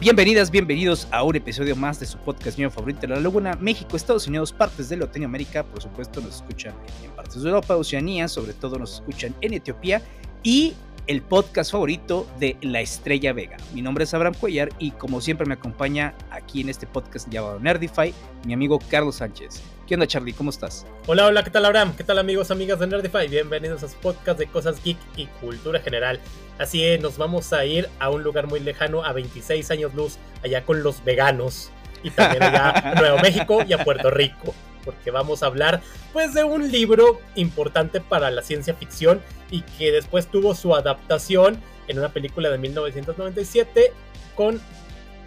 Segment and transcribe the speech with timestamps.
[0.00, 3.96] Bienvenidas, bienvenidos a un episodio más de su podcast mío favorito de la Laguna, México,
[3.96, 6.72] Estados Unidos, partes de Latinoamérica, por supuesto nos escuchan
[7.02, 10.00] en partes de Europa, Oceanía, sobre todo nos escuchan en Etiopía
[10.44, 10.74] y
[11.08, 13.56] el podcast favorito de La Estrella Vega.
[13.74, 17.58] Mi nombre es Abraham Cuellar y como siempre me acompaña aquí en este podcast llamado
[17.58, 18.14] Nerdify
[18.46, 19.60] mi amigo Carlos Sánchez.
[19.88, 20.32] ¿Qué onda Charlie?
[20.32, 20.86] ¿Cómo estás?
[21.08, 21.96] Hola, hola, ¿qué tal Abraham?
[21.96, 23.26] ¿Qué tal amigos, amigas de Nerdify?
[23.26, 26.20] Bienvenidos a su podcast de cosas geek y cultura general.
[26.58, 30.18] Así es, nos vamos a ir a un lugar muy lejano, a 26 años luz,
[30.42, 31.70] allá con los veganos.
[32.02, 34.54] Y también allá a Nuevo México y a Puerto Rico.
[34.84, 35.82] Porque vamos a hablar
[36.12, 41.60] pues de un libro importante para la ciencia ficción y que después tuvo su adaptación
[41.88, 43.92] en una película de 1997
[44.34, 44.60] con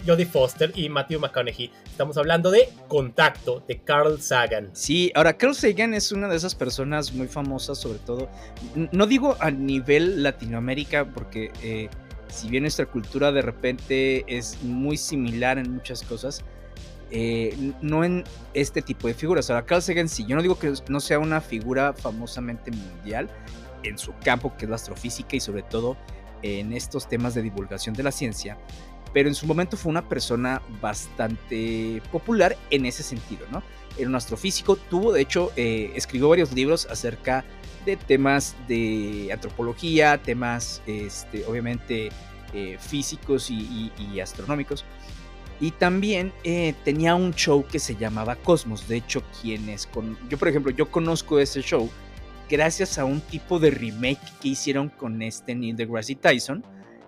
[0.05, 1.71] Jodie Foster y Matthew McConaughey.
[1.85, 4.69] Estamos hablando de Contacto, de Carl Sagan.
[4.73, 8.29] Sí, ahora Carl Sagan es una de esas personas muy famosas, sobre todo,
[8.91, 11.89] no digo a nivel Latinoamérica, porque eh,
[12.27, 16.43] si bien nuestra cultura de repente es muy similar en muchas cosas,
[17.11, 19.49] eh, no en este tipo de figuras.
[19.49, 23.29] Ahora, Carl Sagan, sí, yo no digo que no sea una figura famosamente mundial
[23.83, 25.97] en su campo, que es la astrofísica, y sobre todo
[26.43, 28.57] en estos temas de divulgación de la ciencia,
[29.13, 33.61] pero en su momento fue una persona bastante popular en ese sentido, ¿no?
[33.97, 37.43] Era un astrofísico, tuvo, de hecho, eh, escribió varios libros acerca
[37.85, 42.09] de temas de antropología, temas, este, obviamente,
[42.53, 44.85] eh, físicos y, astronómicos.
[45.59, 48.87] Y también eh, tenía un show que se llamaba Cosmos.
[48.87, 50.17] De hecho, quienes con.
[50.29, 51.89] Yo, por ejemplo, yo conozco ese show
[52.49, 56.63] gracias a un tipo de remake que hicieron con este Neil deGrasse Tyson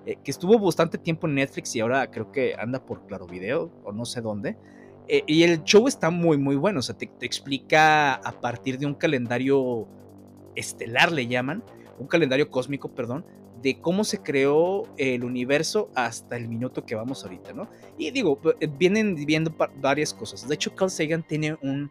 [0.06, 3.72] eh, que estuvo bastante tiempo en Netflix y ahora creo que anda por Claro Video
[3.84, 4.58] o no sé dónde.
[5.08, 6.80] Eh, y el show está muy, muy bueno.
[6.80, 9.88] O sea, te, explica a partir de un calendario
[10.56, 11.64] estelar, le llaman,
[12.00, 13.26] un calendario cósmico, perdón,
[13.62, 17.70] de cómo se creó el universo hasta el minuto que vamos ahorita, ¿no?
[17.98, 20.48] Y digo, eh, vienen viendo varias cosas.
[20.48, 21.89] De hecho, Carl Sagan tiene un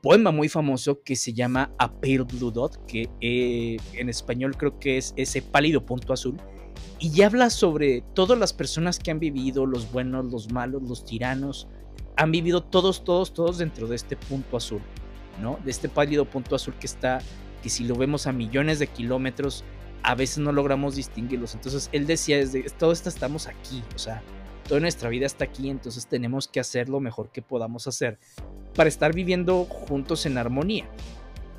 [0.00, 4.96] poema muy famoso que se llama A Pale Blue Dot, que en español creo que
[4.96, 6.40] es ese pálido punto azul
[7.02, 11.66] y habla sobre todas las personas que han vivido, los buenos, los malos, los tiranos,
[12.16, 14.80] han vivido todos, todos, todos dentro de este punto azul,
[15.40, 15.58] ¿no?
[15.64, 17.18] De este pálido punto azul que está,
[17.60, 19.64] que si lo vemos a millones de kilómetros,
[20.04, 21.56] a veces no logramos distinguirlos.
[21.56, 24.22] Entonces él decía, desde todo esto estamos aquí, o sea,
[24.68, 28.20] toda nuestra vida está aquí, entonces tenemos que hacer lo mejor que podamos hacer
[28.76, 30.88] para estar viviendo juntos en armonía.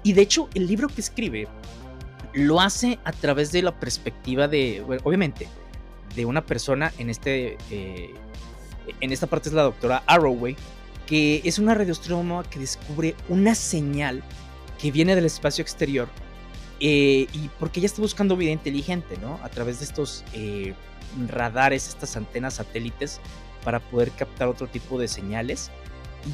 [0.03, 1.49] Y de hecho, el libro que escribe
[2.33, 5.47] lo hace a través de la perspectiva de, obviamente,
[6.15, 8.13] de una persona, en, este, eh,
[9.01, 10.55] en esta parte es la doctora Arrowway,
[11.05, 14.23] que es una radioastrónoma que descubre una señal
[14.79, 16.07] que viene del espacio exterior
[16.79, 19.39] eh, y porque ella está buscando vida inteligente, ¿no?
[19.43, 20.73] A través de estos eh,
[21.27, 23.19] radares, estas antenas satélites,
[23.63, 25.71] para poder captar otro tipo de señales.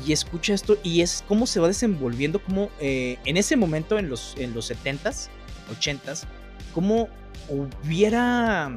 [0.05, 4.35] Y escucha esto y es cómo se va desenvolviendo, como en ese momento, en los,
[4.37, 5.29] en los 70s,
[5.69, 6.25] 80s,
[6.74, 7.09] cómo
[7.50, 8.72] hubiera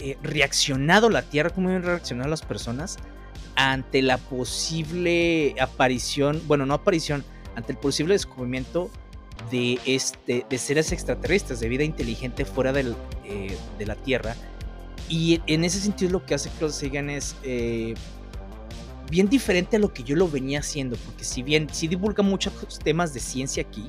[0.00, 2.96] eh, reaccionado la Tierra, cómo hubieran reaccionado las personas
[3.56, 7.24] ante la posible aparición, bueno, no aparición,
[7.56, 8.90] ante el posible descubrimiento
[9.50, 12.94] de, este, de seres extraterrestres, de vida inteligente fuera del,
[13.24, 14.36] eh, de la Tierra.
[15.08, 17.94] Y en ese sentido lo que hace Carl Sagan es eh,
[19.10, 22.78] bien diferente a lo que yo lo venía haciendo, porque si bien sí divulga muchos
[22.78, 23.88] temas de ciencia aquí,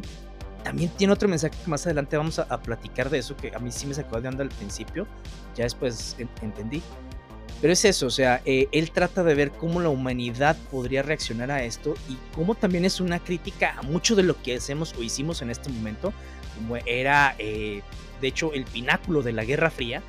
[0.69, 3.71] también tiene otro mensaje que más adelante vamos a, platicar de eso, que a mí
[3.71, 5.07] sí me sacó de onda al principio,
[5.55, 6.83] ya después entendí.
[7.59, 11.49] Pero es eso, o sea, eh, él trata de ver cómo la humanidad podría reaccionar
[11.49, 15.01] a esto y cómo también es una crítica a mucho de lo que hacemos o
[15.01, 16.13] hicimos en este momento,
[16.55, 17.81] como era, eh,
[18.21, 20.03] de hecho, el pináculo de la Guerra Fría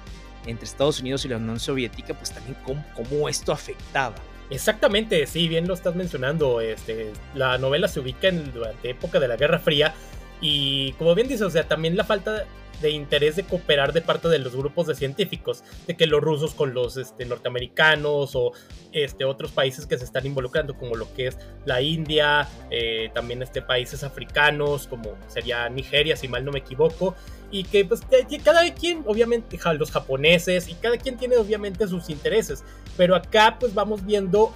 [0.45, 4.17] entre Estados Unidos y la Unión Soviética, pues también cómo, cómo esto afectaba.
[4.51, 6.61] Exactamente, sí, bien lo estás mencionando.
[6.61, 9.95] Este, la novela se ubica en durante época de la Guerra Fría
[10.41, 12.47] y como bien dice, o sea, también la falta
[12.81, 16.55] de interés de cooperar de parte de los grupos de científicos, de que los rusos
[16.55, 18.53] con los este, norteamericanos o
[18.93, 23.43] este, otros países que se están involucrando, como lo que es la India, eh, también
[23.43, 27.15] este, países africanos, como sería Nigeria, si mal no me equivoco,
[27.51, 28.01] y que pues
[28.43, 32.65] cada quien, obviamente, los japoneses, y cada quien tiene obviamente sus intereses,
[32.97, 34.55] pero acá pues vamos viendo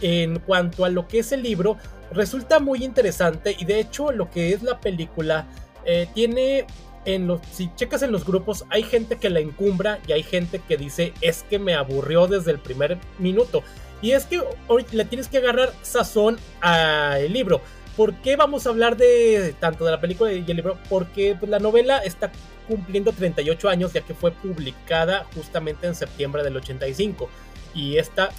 [0.00, 1.76] en cuanto a lo que es el libro,
[2.12, 5.46] resulta muy interesante y de hecho lo que es la película
[5.84, 6.66] eh, tiene
[7.04, 10.60] en los si checas en los grupos hay gente que la encumbra y hay gente
[10.66, 13.62] que dice es que me aburrió desde el primer minuto
[14.00, 17.60] y es que hoy le tienes que agarrar sazón al libro.
[17.96, 20.78] ¿Por qué vamos a hablar de tanto de la película y el libro?
[20.88, 22.30] Porque pues, la novela está
[22.68, 27.28] cumpliendo 38 años ya que fue publicada justamente en septiembre del 85
[27.74, 28.30] y esta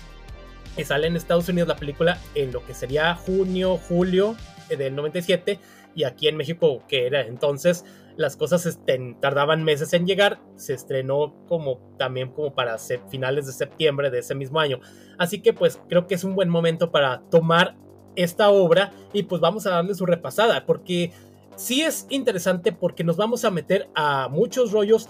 [0.79, 4.37] Y sale en Estados Unidos la película en lo que sería junio, julio
[4.69, 5.59] del 97.
[5.93, 7.83] Y aquí en México, que era entonces,
[8.15, 8.79] las cosas
[9.19, 10.39] tardaban meses en llegar.
[10.55, 12.77] Se estrenó como también como para
[13.09, 14.79] finales de septiembre de ese mismo año.
[15.17, 17.75] Así que pues creo que es un buen momento para tomar
[18.15, 20.65] esta obra y pues vamos a darle su repasada.
[20.65, 21.11] Porque
[21.57, 25.09] sí es interesante porque nos vamos a meter a muchos rollos,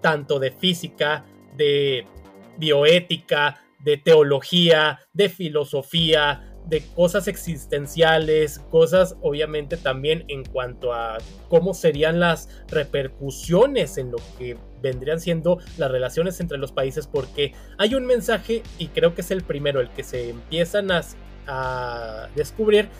[0.00, 1.24] tanto de física,
[1.56, 2.06] de
[2.56, 11.16] bioética, de teología, de filosofía, de cosas existenciales, cosas obviamente también en cuanto a
[11.48, 17.52] cómo serían las repercusiones en lo que vendrían siendo las relaciones entre los países, porque
[17.78, 21.00] hay un mensaje y creo que es el primero, el que se empiezan a,
[21.46, 22.90] a descubrir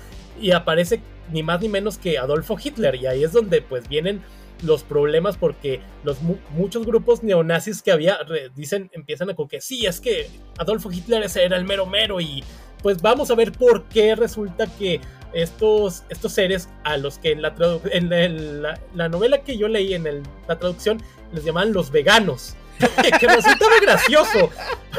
[0.41, 4.23] y aparece ni más ni menos que Adolfo Hitler y ahí es donde pues vienen
[4.63, 6.19] los problemas porque los
[6.51, 8.19] muchos grupos neonazis que había
[8.55, 10.29] dicen empiezan a con que sí es que
[10.59, 12.43] Adolfo Hitler ese era el mero mero y
[12.83, 15.01] pues vamos a ver por qué resulta que
[15.33, 17.55] estos, estos seres a los que en la,
[17.91, 21.03] en la, novela que yo leí en la traducción
[21.33, 22.57] les llamaban los veganos
[23.21, 24.51] que resultaba gracioso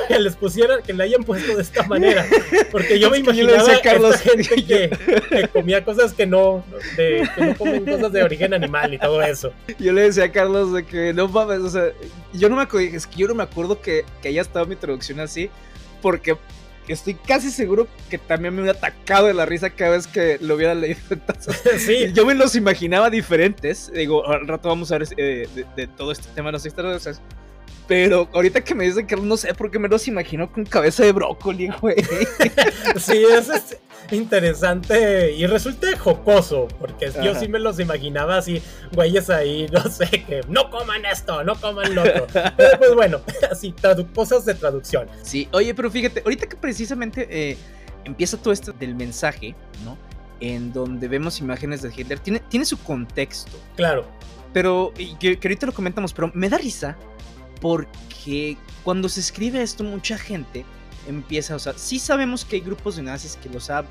[0.07, 2.25] que les pusieran, que le hayan puesto de esta manera.
[2.71, 6.63] Porque yo me imaginaba a Carlos, gente que, comía cosas que no,
[6.95, 9.53] de, que no comen cosas de origen animal y todo eso.
[9.77, 11.91] Yo le decía a Carlos de que no mames, o sea,
[12.33, 14.75] yo no me acuerdo, es que yo no me acuerdo que, que haya estado mi
[14.75, 15.49] traducción así,
[16.01, 16.37] porque
[16.93, 20.55] estoy casi seguro que también me hubiera atacado de la risa cada vez que lo
[20.55, 20.99] hubiera leído.
[21.77, 22.11] sí.
[22.13, 23.91] Yo me los imaginaba diferentes.
[23.93, 27.21] Digo, al rato vamos a ver eh, de, todo este tema de las historias.
[27.89, 31.03] Pero ahorita que me dicen que no sé por qué me los imagino con cabeza
[31.03, 31.95] de brócoli, güey.
[32.97, 33.77] sí, eso es
[34.11, 38.61] interesante y resulta jocoso, porque yo sí me los imaginaba así,
[38.93, 42.27] güeyes ahí, no sé, que no coman esto, no coman lo otro.
[42.55, 43.21] Pero pues bueno,
[43.51, 43.73] así,
[44.13, 45.07] cosas de traducción.
[45.23, 47.57] Sí, oye, pero fíjate, ahorita que precisamente eh,
[48.05, 49.97] empieza todo esto del mensaje, ¿no?
[50.41, 53.57] En donde vemos imágenes de Hitler, tiene, tiene su contexto.
[53.75, 54.05] Claro.
[54.53, 56.95] Pero, que, que ahorita lo comentamos, pero me da risa
[57.61, 60.65] porque cuando se escribe esto mucha gente
[61.07, 63.85] empieza, o sea, sí sabemos que hay grupos de nazis que los, ha,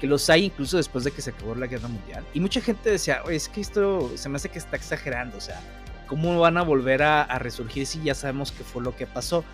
[0.00, 2.24] que los hay incluso después de que se acabó la guerra mundial.
[2.34, 5.60] Y mucha gente decía, es que esto se me hace que está exagerando, o sea,
[6.06, 9.44] ¿cómo van a volver a, resurgir si ya sabemos que fue lo que pasó?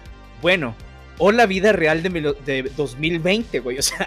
[0.40, 0.74] Bueno,
[1.18, 4.06] o la vida real de, de 2020, güey, o sea,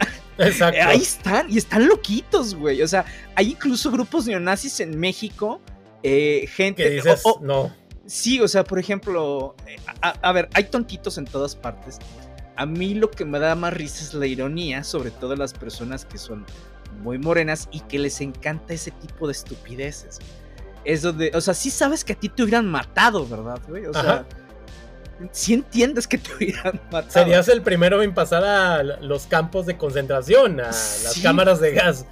[0.87, 3.05] ahí están, y están loquitos, güey, o sea,
[3.35, 5.61] hay incluso grupos neonazis en México,
[6.03, 6.83] eh, gente...
[6.83, 7.80] Que dices, no
[8.11, 11.97] Sí, o sea, por ejemplo, eh, a, ver, hay tontitos en todas partes.
[12.57, 16.03] A mí lo que me da más risa es la ironía, sobre todo las personas
[16.03, 16.45] que son
[17.03, 20.19] muy morenas y que les encanta ese tipo de estupideces.
[20.83, 23.85] Es donde, o sea, sí sabes que a ti te hubieran matado, ¿verdad, güey?
[23.85, 24.25] O sea,
[25.31, 27.11] sí entiendes que te hubieran matado.
[27.13, 32.05] Serías el primero en pasar a los campos de concentración, a las cámaras de gas.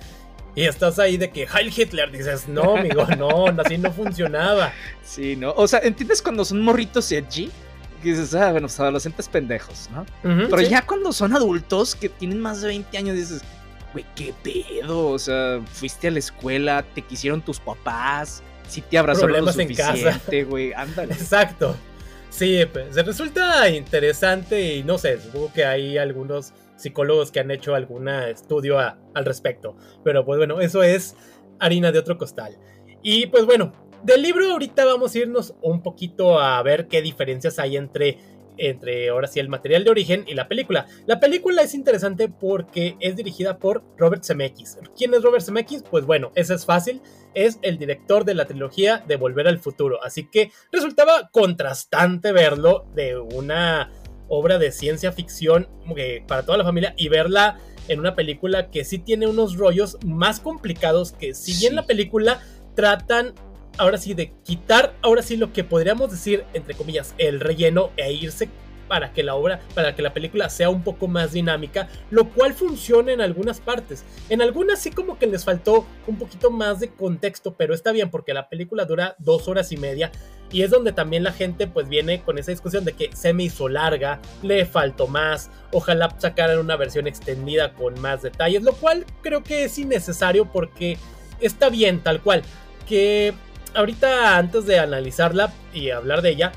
[0.56, 4.74] Y estás ahí de que Heil Hitler, dices, no, amigo, no, así no funcionaba.
[5.04, 5.54] Sí, ¿no?
[5.54, 7.50] O sea, ¿entiendes cuando son morritos edgy?
[8.02, 10.06] Que dices, ah, bueno, pues adolescentes pendejos, ¿no?
[10.24, 13.42] Pero ya cuando son adultos que tienen más de 20 años, dices,
[13.94, 15.10] güey, qué pedo.
[15.10, 20.44] O sea, fuiste a la escuela, te quisieron tus papás, si te abrazaron lo suficiente,
[20.44, 21.14] güey, ándale.
[21.14, 21.76] Exacto.
[22.30, 27.52] Sí, pues se resulta interesante y no sé, supongo que hay algunos psicólogos que han
[27.52, 29.76] hecho algún estudio al respecto.
[30.04, 31.16] Pero pues bueno, eso es
[31.60, 32.58] harina de otro costal.
[33.02, 37.60] Y pues bueno, del libro ahorita vamos a irnos un poquito a ver qué diferencias
[37.60, 38.18] hay entre
[38.60, 40.86] entre ahora sí el material de origen y la película.
[41.08, 44.78] La película es interesante porque es dirigida por Robert Zemeckis.
[44.98, 45.84] ¿Quién es Robert Zemeckis?
[45.84, 47.02] Pues bueno, eso es fácil,
[47.34, 52.86] es el director de la trilogía de Volver al Futuro, así que resultaba contrastante verlo
[52.94, 53.92] de una
[54.30, 55.68] obra de ciencia ficción
[55.98, 59.98] eh, para toda la familia y verla en una película que sí tiene unos rollos
[60.06, 62.42] más complicados que si bien la película
[62.76, 63.34] tratan
[63.78, 68.14] ahora sí de quitar ahora sí lo que podríamos decir entre comillas el relleno e
[68.14, 68.50] irse
[68.90, 72.54] para que la obra, para que la película sea un poco más dinámica, lo cual
[72.54, 74.04] funciona en algunas partes.
[74.28, 78.10] En algunas sí como que les faltó un poquito más de contexto, pero está bien
[78.10, 80.12] porque la película dura dos horas y media
[80.52, 83.44] y es donde también la gente pues viene con esa discusión de que se me
[83.44, 89.06] hizo larga, le faltó más, ojalá sacaran una versión extendida con más detalles, lo cual
[89.22, 90.98] creo que es innecesario porque
[91.40, 92.42] está bien tal cual.
[92.88, 93.34] Que
[93.76, 96.52] ahorita antes de analizarla y hablar de ella,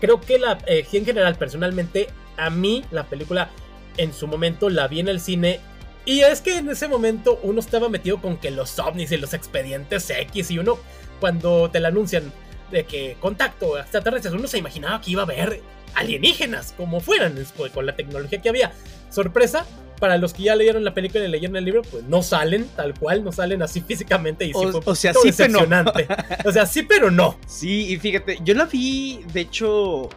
[0.00, 3.50] creo que la, eh, en general, personalmente, a mí la película
[3.96, 5.60] en su momento la vi en el cine.
[6.04, 9.34] Y es que en ese momento uno estaba metido con que los ovnis y los
[9.34, 10.78] expedientes X y uno
[11.20, 12.32] cuando te la anuncian
[12.70, 15.62] de que contacto extraterrestres, uno se imaginaba que iba a haber
[15.94, 17.34] alienígenas como fueran
[17.72, 18.72] con la tecnología que había.
[19.10, 22.66] sorpresa, para los que ya leyeron la película y leyeron el libro, pues no salen
[22.76, 25.58] tal cual, no salen así físicamente y sí O- fue o sea, sí, pero no.
[25.60, 26.06] decepcionante.
[26.44, 27.38] O sea, sí, pero no.
[27.46, 30.08] Sí, y fíjate, yo la vi, de hecho,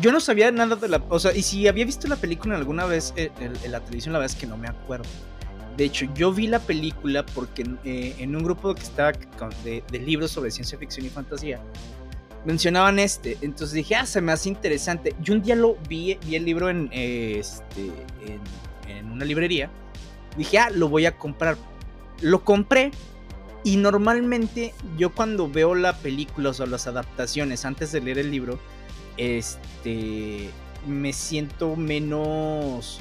[0.00, 1.02] yo no sabía nada de la...
[1.08, 4.12] O sea, y si había visto la película alguna vez en, en- en la televisión,
[4.12, 5.06] la verdad es que no me acuerdo.
[5.76, 9.82] De hecho, yo vi la película porque eh, en un grupo que estaba con- de,
[9.90, 11.60] de libros sobre ciencia ficción y fantasía,
[12.44, 13.38] mencionaban este.
[13.40, 15.14] Entonces dije, ah, se me hace interesante.
[15.20, 17.86] Yo un día lo vi, vi el libro en, eh, este,
[18.26, 18.40] en,
[19.10, 19.70] en una librería.
[20.36, 21.56] Dije, ah, lo voy a comprar.
[22.20, 22.92] Lo compré.
[23.64, 28.58] Y normalmente yo cuando veo la película o las adaptaciones antes de leer el libro,
[29.18, 30.48] este,
[30.86, 33.00] me siento menos,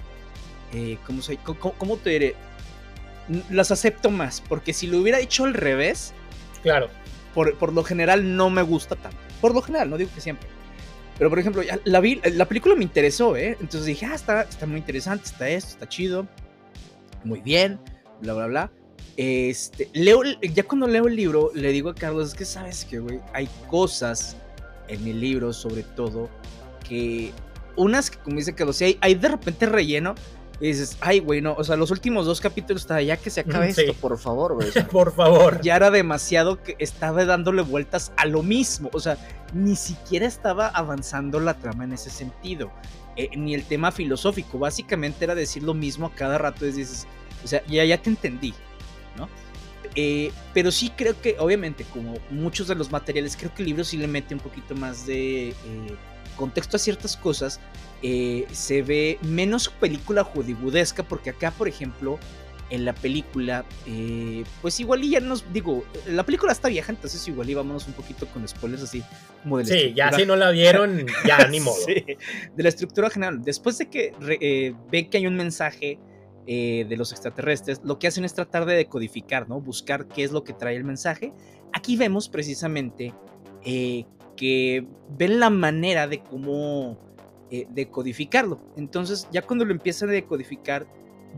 [0.73, 2.35] eh, ¿cómo, se, cómo, cómo te diré?
[3.49, 6.13] Las acepto más, porque si lo hubiera hecho al revés,
[6.61, 6.89] Claro.
[7.33, 9.17] por, por lo general no me gusta tanto.
[9.39, 10.49] Por lo general, no digo que siempre.
[11.19, 13.57] Pero por ejemplo, la, vi, la película me interesó, ¿eh?
[13.59, 16.25] Entonces dije, ah, está, está muy interesante, está esto, está chido,
[17.25, 17.77] muy bien,
[18.21, 18.71] bla, bla, bla.
[19.17, 22.99] Este, leo, ya cuando leo el libro, le digo a Carlos, es que sabes que,
[22.99, 24.37] güey, hay cosas
[24.87, 26.29] en el libro, sobre todo,
[26.87, 27.33] que
[27.75, 30.15] unas que, como dice Carlos, hay, hay de repente relleno.
[30.61, 33.39] Y dices, ay, güey, no, o sea, los últimos dos capítulos está ya que se
[33.41, 33.81] acabe Sí.
[33.81, 34.67] esto, por favor, güey.
[34.67, 35.61] o sea, Por favor.
[35.61, 38.89] ya era demasiado que estaba dándole vueltas a lo mismo.
[38.91, 39.17] O sea,
[39.53, 42.71] ni siquiera estaba avanzando la trama en ese sentido.
[43.15, 44.59] Eh, ni el tema filosófico.
[44.59, 46.65] Básicamente era decir lo mismo a cada rato.
[46.65, 47.07] Y dices,
[47.43, 48.53] o sea, ya, ya te entendí,
[49.17, 49.29] ¿no?
[49.95, 53.83] Eh, pero sí creo que, obviamente, como muchos de los materiales, creo que el libro
[53.85, 55.55] sí le mete un poquito más de eh,
[56.39, 57.59] contexto a ciertas cosas.
[58.01, 62.17] Eh, se ve menos película hollywoodesca, porque acá, por ejemplo,
[62.69, 67.27] en la película, eh, pues igual y ya nos digo, la película está vieja, entonces
[67.27, 69.03] igual y vámonos un poquito con spoilers así
[69.43, 71.75] como de la Sí, ya estructura- si no la vieron, ya ni modo.
[71.85, 71.95] Sí,
[72.55, 73.41] de la estructura general.
[73.43, 75.99] Después de que eh, ven que hay un mensaje
[76.47, 79.59] eh, de los extraterrestres, lo que hacen es tratar de decodificar, ¿no?
[79.59, 81.33] Buscar qué es lo que trae el mensaje.
[81.73, 83.13] Aquí vemos precisamente
[84.39, 86.97] que ven la manera de cómo
[87.51, 88.61] eh, decodificarlo.
[88.77, 90.87] Entonces, ya cuando lo empiezan a decodificar,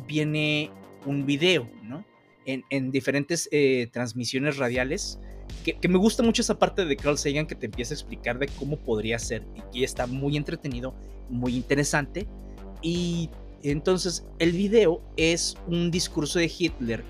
[0.08, 0.70] viene
[1.08, 2.05] un video, ¿no?
[2.46, 5.20] En, en diferentes eh, transmisiones radiales.
[5.63, 8.50] Que, me gusta mucho esa parte de Carl Sagan que te empieza a explicar de
[8.50, 9.48] cómo podría ser.
[9.55, 10.93] Y que está muy entretenido,
[11.27, 12.27] muy interesante.
[12.84, 13.31] Y
[13.63, 17.03] entonces el video es un discurso de Hitler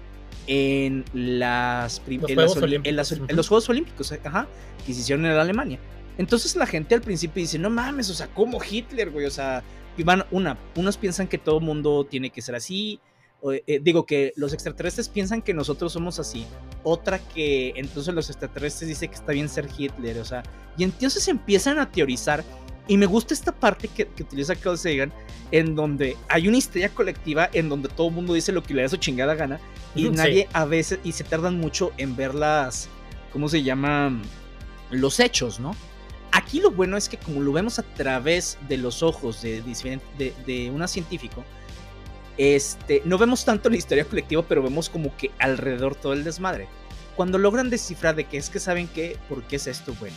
[0.48, 4.48] en las Los en, Juegos oli- en las- Olímpicos, en los Juegos Olímpicos, ajá,
[4.86, 5.79] que se hicieron en Alemania.
[6.17, 9.25] Entonces la gente al principio dice, no mames, o sea, ¿cómo Hitler, güey?
[9.25, 9.63] O sea,
[9.98, 13.00] y van, una, unos piensan que todo mundo tiene que ser así,
[13.41, 16.45] o, eh, digo que los extraterrestres piensan que nosotros somos así,
[16.83, 20.43] otra que entonces los extraterrestres dice que está bien ser Hitler, o sea,
[20.77, 22.43] y entonces empiezan a teorizar,
[22.88, 25.13] y me gusta esta parte que, que utiliza Carl Sagan,
[25.51, 28.81] en donde hay una histeria colectiva, en donde todo el mundo dice lo que le
[28.81, 29.59] da su chingada gana,
[29.95, 30.09] y sí.
[30.09, 32.89] nadie a veces, y se tardan mucho en ver las,
[33.31, 34.21] ¿cómo se llama?
[34.89, 35.75] Los hechos, ¿no?
[36.31, 39.61] Aquí lo bueno es que como lo vemos a través de los ojos de,
[40.17, 41.43] de, de una científico,
[42.38, 46.67] este, no vemos tanto la historia colectiva, pero vemos como que alrededor todo el desmadre.
[47.15, 49.93] Cuando logran descifrar de que es que saben que, ¿por qué es esto?
[50.00, 50.15] Bueno,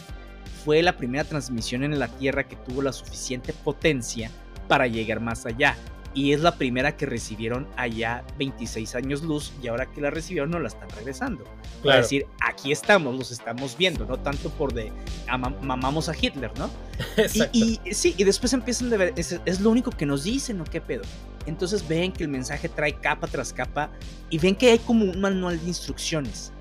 [0.65, 4.31] fue la primera transmisión en la Tierra que tuvo la suficiente potencia
[4.69, 5.77] para llegar más allá.
[6.17, 10.49] Y es la primera que recibieron allá 26 años luz y ahora que la recibieron
[10.53, 11.43] no la están regresando.
[11.43, 12.03] Para Claro.
[12.03, 14.93] decir, aquí estamos, los estamos viendo, no tanto por de
[15.27, 16.71] ama- mamamos a Hitler, ¿no?
[17.17, 17.51] Exacto.
[17.53, 20.61] Y, y- sí, y después empiezan a ver, es, es lo único que nos dicen,
[20.61, 21.03] ¿o qué pedo?
[21.47, 23.91] Entonces ven que el mensaje trae capa tras capa
[24.31, 26.53] y ven que hay como un manual de instrucciones.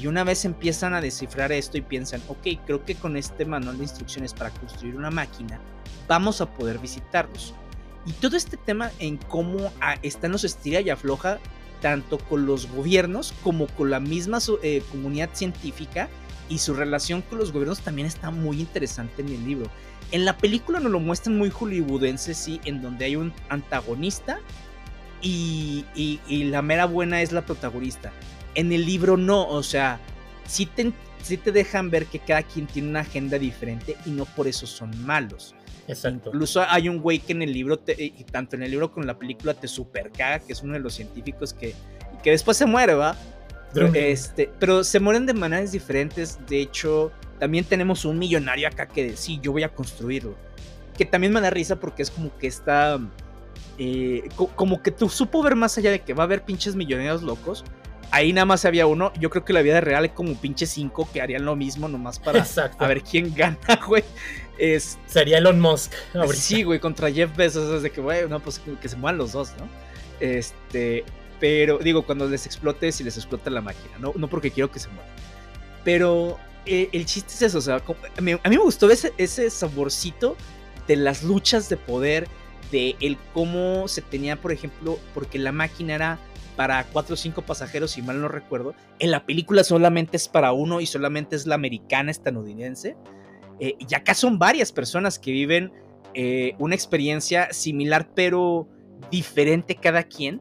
[0.00, 3.76] Y una vez empiezan a descifrar esto y piensan, ok, creo que con este manual
[3.78, 5.60] de instrucciones para construir una máquina,
[6.08, 7.54] vamos a poder visitarlos.
[8.06, 11.38] Y todo este tema en cómo ah, están los estira y afloja,
[11.80, 16.08] tanto con los gobiernos como con la misma eh, comunidad científica
[16.48, 19.70] y su relación con los gobiernos también está muy interesante en el libro.
[20.10, 24.38] En la película nos lo muestran muy hollywoodense, sí, en donde hay un antagonista
[25.22, 28.12] y, y- y la mera buena es la protagonista.
[28.54, 29.98] En el libro no, o sea,
[30.46, 30.92] sí te,
[31.22, 34.66] sí te dejan ver que cada quien tiene una agenda diferente y no por eso
[34.66, 35.54] son malos.
[35.88, 36.30] Exacto.
[36.30, 39.02] Incluso hay un güey que en el libro, te- y tanto en el libro como
[39.02, 41.74] en la película, te super caga, que es uno de los científicos que,
[42.22, 43.16] que después se muere, ¿va?
[43.74, 46.38] Pero, este, pero se mueren de maneras diferentes.
[46.48, 50.36] De hecho, también tenemos un millonario acá que sí, yo voy a construirlo.
[50.96, 53.00] Que también me da risa porque es como que está.
[53.78, 56.76] eh, co- como que tú supo ver más allá de que va a haber pinches
[56.76, 57.64] millonarios locos.
[58.14, 59.12] Ahí nada más había uno.
[59.18, 62.18] Yo creo que la vida real es como pinche cinco que harían lo mismo nomás
[62.18, 62.46] para
[62.78, 64.04] a ver quién gana, güey.
[64.56, 65.92] Es, Sería Elon Musk.
[66.32, 67.74] Sí, güey, contra Jeff Bezos.
[67.74, 69.68] Es de que, güey, no, pues que se muevan los dos, ¿no?
[70.20, 71.04] Este,
[71.40, 74.78] pero digo, cuando les explote, si les explota la máquina, no, no porque quiero que
[74.78, 75.10] se muevan.
[75.82, 77.82] Pero eh, el chiste es eso, o sea,
[78.16, 80.36] a mí, me gustó ese, ese saborcito
[80.86, 82.28] de las luchas de poder,
[82.70, 86.18] de el cómo se tenía, por ejemplo, porque la máquina era
[86.56, 88.74] para cuatro o cinco pasajeros, si mal no recuerdo.
[88.98, 92.96] En la película solamente es para uno y solamente es la americana estadounidense.
[93.60, 95.72] Eh, y acá son varias personas que viven
[96.14, 98.68] eh, una experiencia similar, pero
[99.10, 100.40] diferente cada quien.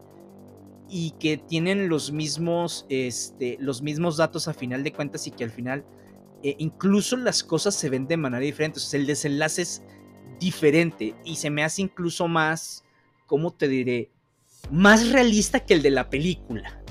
[0.90, 5.44] Y que tienen los mismos, este, los mismos datos a final de cuentas y que
[5.44, 5.84] al final
[6.44, 8.78] eh, incluso las cosas se ven de manera diferente.
[8.78, 9.84] O sea, el desenlace es
[10.40, 12.84] diferente y se me hace incluso más,
[13.26, 14.12] ¿cómo te diré?
[14.72, 16.82] Más realista que el de la película.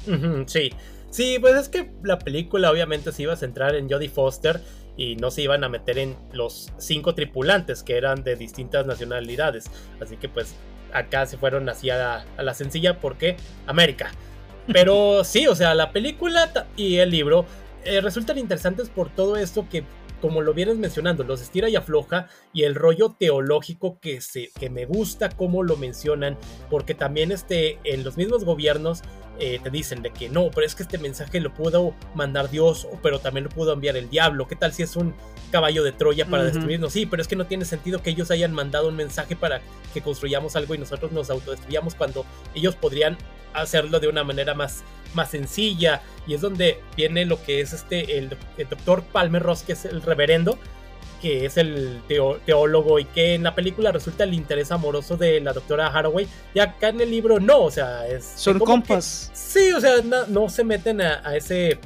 [0.46, 0.70] sí,
[1.10, 4.60] sí, pues es que la película obviamente se iba a centrar en Jodie Foster
[4.96, 9.70] y no se iban a meter en los cinco tripulantes que eran de distintas nacionalidades.
[10.00, 10.54] Así que pues
[10.92, 13.36] acá se fueron así a, la sencilla porque
[13.66, 14.10] América.
[14.72, 17.46] Pero sí, o sea, la película y el libro
[17.84, 19.84] eh, resultan interesantes por todo esto que
[20.22, 24.70] como lo vienes mencionando, los estira y afloja y el rollo teológico que, se, que
[24.70, 26.38] me gusta cómo lo mencionan,
[26.70, 29.02] porque también este, en los mismos gobiernos
[29.38, 32.86] eh, te dicen de que no, pero es que este mensaje lo pudo mandar Dios,
[33.02, 34.46] pero también lo pudo enviar el diablo.
[34.46, 35.14] ¿Qué tal si es un
[35.50, 36.92] caballo de Troya para destruirnos?
[36.92, 39.60] Sí, pero es que no tiene sentido que ellos hayan mandado un mensaje para
[39.92, 42.24] que construyamos algo y nosotros nos autodestruyamos cuando
[42.54, 43.16] ellos podrían
[43.54, 44.82] hacerlo de una manera más
[45.14, 48.30] más sencilla y es donde viene lo que es este el,
[48.70, 50.58] doctor Palmer Ross que es el reverendo
[51.22, 52.02] que es el
[52.44, 56.58] teólogo y que en la película resulta el interés amoroso de la doctora Haraway y
[56.58, 58.24] acá en el libro no, o sea, es...
[58.34, 59.30] Son compas.
[59.32, 61.78] sí, o sea, no, se meten a, ese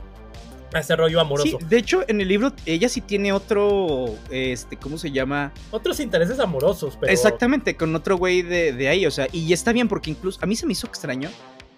[0.73, 1.59] a ese rollo amoroso.
[1.69, 5.53] de hecho, en el libro ella sí tiene otro, este, ¿cómo se llama?
[5.71, 7.13] Otros intereses amorosos, pero...
[7.13, 10.47] Exactamente, con otro güey de, de ahí, o sea, y está bien porque incluso a
[10.47, 11.29] mí se me hizo extraño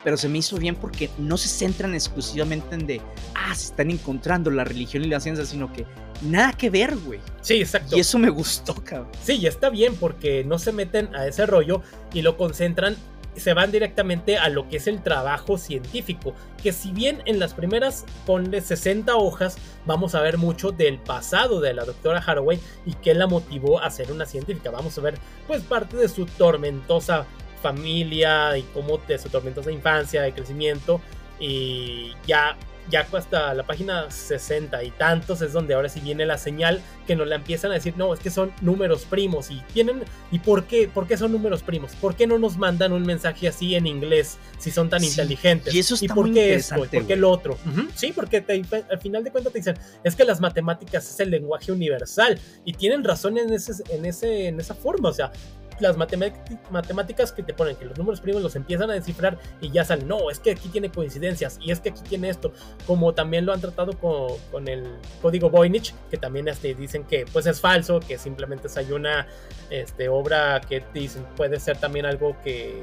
[0.08, 3.02] pero se me hizo bien porque no se centran exclusivamente en de,
[3.34, 5.84] ah, se están encontrando la religión y la ciencia, sino que
[6.22, 7.20] nada que ver, güey.
[7.42, 7.94] Sí, exacto.
[7.94, 9.10] Y eso me gustó, cabrón.
[9.22, 11.82] Sí, y está bien porque no se meten a ese rollo
[12.14, 12.96] y lo concentran
[13.36, 17.52] se van directamente a lo que es el trabajo científico, que si bien en las
[17.52, 22.94] primeras ponle 60 hojas vamos a ver mucho del pasado de la doctora Haraway y
[22.94, 27.26] qué la motivó a ser una científica, vamos a ver pues parte de su tormentosa
[27.58, 31.00] familia y cómo de su tormentosa infancia, de crecimiento.
[31.40, 32.56] Y ya,
[32.90, 37.16] ya hasta la página 60 y tantos es donde ahora sí viene la señal que
[37.16, 39.50] nos la empiezan a decir, no, es que son números primos.
[39.50, 40.88] Y vienen, ¿y por qué?
[40.88, 41.92] ¿Por qué son números primos?
[41.92, 45.74] ¿Por qué no nos mandan un mensaje así en inglés si son tan inteligentes?
[45.74, 46.84] Y eso está ¿Y por qué esto?
[46.84, 47.56] ¿Y por qué lo otro?
[47.94, 48.44] Sí, porque
[48.90, 52.38] al final de cuentas te dicen, es que las matemáticas es el lenguaje universal.
[52.64, 55.08] Y tienen razón en, ese, en, ese, en esa forma.
[55.10, 55.32] O sea,
[55.80, 59.84] las matemáticas que te ponen, que los números primos los empiezan a descifrar y ya
[59.84, 62.52] salen, no, es que aquí tiene coincidencias y es que aquí tiene esto,
[62.86, 64.84] como también lo han tratado con, el
[65.22, 69.26] código Voynich, que también este, dicen que pues es falso, que simplemente es una
[69.70, 72.82] este, obra que dicen puede ser también algo que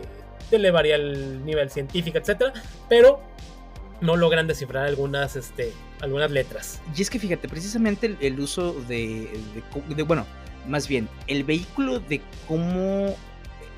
[0.49, 2.53] te elevaría el nivel científico, etcétera,
[2.89, 3.21] pero
[4.01, 6.81] no logran descifrar algunas, este, algunas letras.
[6.95, 9.29] Y es que fíjate, precisamente el, uso de,
[10.05, 10.25] bueno,
[10.67, 13.15] más bien, el vehículo de cómo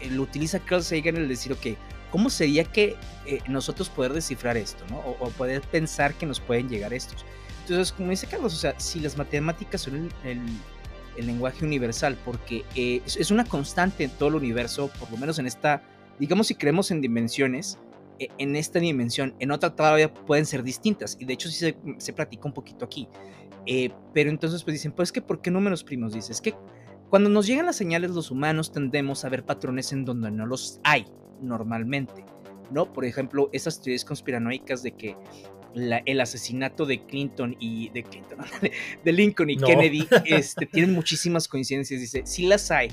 [0.01, 1.77] eh, lo utiliza Carl Sagan el decir, ok,
[2.11, 2.95] ¿cómo sería que
[3.25, 4.99] eh, nosotros poder descifrar esto, ¿no?
[4.99, 7.25] O, poder pensar que nos pueden llegar estos.
[7.61, 10.41] Entonces, como dice Carlos, o sea, si las matemáticas son el,
[11.17, 15.47] lenguaje universal, porque eh, es, una constante en todo el universo, por lo menos en
[15.47, 15.81] esta,
[16.19, 17.79] digamos si creemos en dimensiones,
[18.19, 22.13] en esta dimensión, en otra todavía pueden ser distintas, y de hecho sí se, se
[22.13, 23.07] platica un poquito aquí.
[24.13, 26.13] pero entonces pues dicen, pues que ¿por qué números primos?
[26.13, 26.53] Dices, que
[27.09, 30.79] cuando nos llegan las señales los humanos tendemos a ver patrones en donde no los
[30.83, 31.05] hay
[31.41, 32.25] normalmente,
[32.71, 32.91] ¿no?
[32.91, 35.15] Por ejemplo, esas teorías conspiranoicas de que
[35.73, 38.39] el asesinato de Clinton y de Clinton,
[39.03, 42.01] de, Lincoln y Kennedy este, tienen muchísimas coincidencias.
[42.01, 42.89] Dice, sí las hay,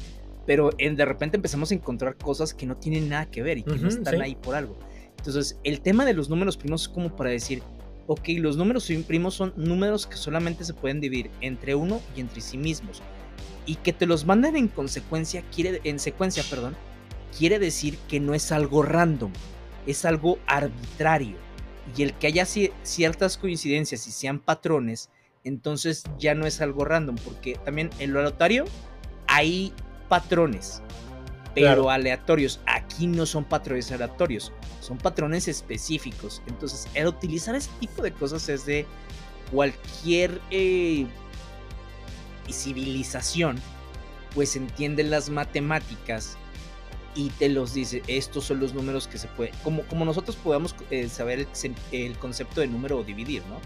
[0.46, 3.62] pero en, de repente empezamos a encontrar cosas que no tienen nada que ver y
[3.62, 4.76] que no están ahí por algo.
[5.16, 7.62] Entonces, el tema de los números primos es como para decir,
[8.06, 12.42] ok, los números primos son números que solamente se pueden dividir entre uno y entre
[12.42, 13.02] sí mismos
[13.66, 16.76] y que te los manden en consecuencia, quiere, en secuencia, perdón,
[17.36, 19.32] quiere decir que no es algo random,
[19.86, 21.36] es algo arbitrario.
[21.96, 25.10] Y el que haya ciertas coincidencias y sean patrones,
[25.44, 28.64] entonces ya no es algo random, porque también en lo aleatorio
[29.26, 29.72] hay
[30.08, 30.82] patrones.
[31.54, 32.60] pero aleatorios.
[32.66, 36.42] Aquí no son patrones aleatorios, son patrones específicos.
[36.48, 38.86] Entonces, el utilizar ese tipo de cosas es de
[39.52, 41.06] cualquier eh,
[42.50, 43.60] civilización,
[44.34, 46.36] pues entiende las matemáticas
[47.14, 50.74] y te los dice, estos son los números que se pueden, como, como nosotros podamos
[50.90, 53.58] eh, saber el, el, concepto de número o dividir, ¿no?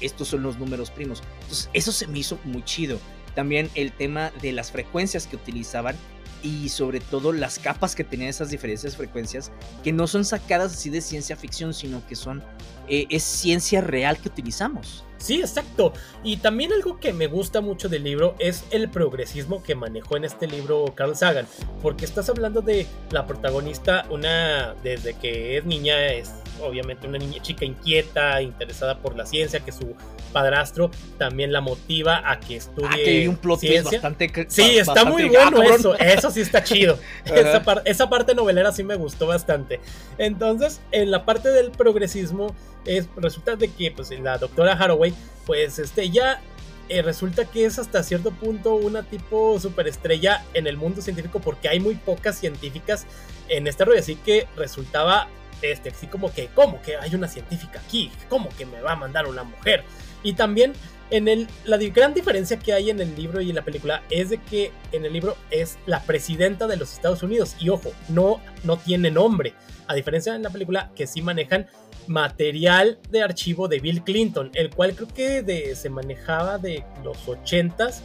[0.00, 1.22] Estos son los números primos.
[1.42, 2.98] Entonces, eso se me hizo muy chido.
[3.34, 5.96] También el tema de las frecuencias que utilizaban
[6.42, 10.90] y sobre todo las capas que tenían esas diferentes frecuencias, que no son sacadas así
[10.90, 12.42] de ciencia ficción, sino que son,
[12.88, 15.04] eh, es ciencia real que utilizamos.
[15.18, 15.92] Sí, exacto.
[16.22, 20.24] Y también algo que me gusta mucho del libro es el progresismo que manejó en
[20.24, 21.46] este libro Carl Sagan,
[21.82, 26.30] porque estás hablando de la protagonista, una desde que es niña es
[26.62, 29.94] obviamente una niña chica inquieta, interesada por la ciencia, que su
[30.32, 34.00] padrastro también la motiva a que estudie ah, que un plot ciencia.
[34.00, 36.98] Bastante, sí, está muy bueno eso, eso sí está chido.
[37.24, 39.80] esa, esa, parte novelera sí me gustó bastante.
[40.18, 45.14] Entonces, en la parte del progresismo, es, resulta de que pues, la doctora Haraway,
[45.46, 46.40] pues este, ya
[46.88, 51.68] eh, resulta que es hasta cierto punto una tipo superestrella en el mundo científico porque
[51.68, 53.06] hay muy pocas científicas
[53.48, 55.28] en este rollo, así que resultaba
[55.62, 58.10] este, así como que, ¿cómo que hay una científica aquí?
[58.28, 59.84] ¿Cómo que me va a mandar una mujer?
[60.22, 60.72] Y también
[61.10, 64.30] en el, la gran diferencia que hay en el libro y en la película es
[64.30, 68.40] de que en el libro es la presidenta de los Estados Unidos y ojo, no,
[68.64, 69.54] no tiene nombre,
[69.86, 71.66] a diferencia en la película que sí manejan
[72.08, 78.02] material de archivo de Bill Clinton, el cual creo que se manejaba de los 80s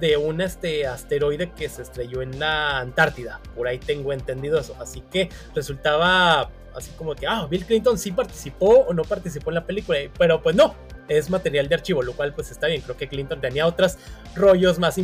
[0.00, 3.40] de un este, asteroide que se estrelló en la Antártida.
[3.54, 4.74] Por ahí tengo entendido eso.
[4.80, 9.56] Así que resultaba así como que, ah, Bill Clinton sí participó o no participó en
[9.56, 9.98] la película.
[10.18, 10.74] Pero pues no,
[11.08, 12.80] es material de archivo, lo cual pues está bien.
[12.80, 13.98] Creo que Clinton tenía otros
[14.34, 14.98] rollos más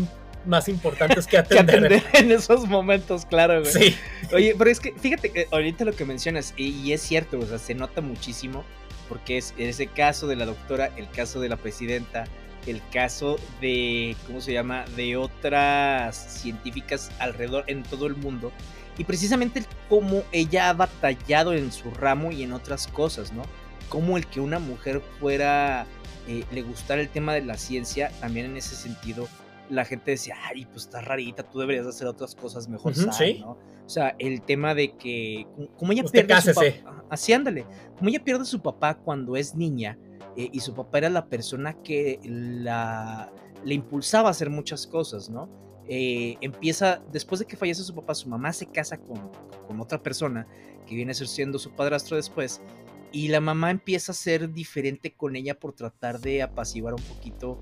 [0.46, 2.02] más importantes que atender.
[2.14, 3.72] en esos momentos, claro, güey.
[3.72, 3.96] Sí.
[4.32, 7.58] Oye, pero es que fíjate que ahorita lo que mencionas, y, es cierto, o sea,
[7.58, 8.64] se nota muchísimo,
[9.08, 12.24] porque es ese caso de la doctora, el caso de la presidenta,
[12.66, 18.52] el caso de, ¿cómo se llama?, de otras científicas alrededor, en todo el mundo,
[18.98, 23.42] y precisamente cómo ella ha batallado en su ramo y en otras cosas, ¿no?
[23.88, 25.86] Como el que una mujer fuera,
[26.26, 29.28] eh, le gustara el tema de la ciencia, también en ese sentido,
[29.70, 33.38] la gente decía, ay, pues está rarita, tú deberías hacer otras cosas mejor, ¿sí?
[33.40, 33.52] ¿no?
[33.52, 37.64] O sea, el tema de que, como ella pierde a su papá, así ándale,
[37.96, 39.96] como ella pierde a su papá cuando es niña,
[40.36, 43.32] eh, y su papá era la persona que la,
[43.64, 45.48] le impulsaba a hacer muchas cosas, ¿no?
[45.88, 49.30] Eh, empieza, después de que fallece su papá, su mamá se casa con,
[49.66, 50.46] con otra persona
[50.86, 52.60] que viene siendo su padrastro después,
[53.12, 57.58] y la mamá empieza a ser diferente con ella por tratar de apaciguar un poquito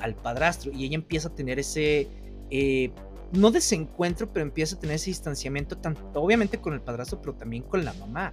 [0.00, 2.08] al padrastro y ella empieza a tener ese,
[2.50, 2.90] eh,
[3.32, 7.62] no desencuentro, pero empieza a tener ese distanciamiento, tanto obviamente con el padrastro, pero también
[7.62, 8.32] con la mamá,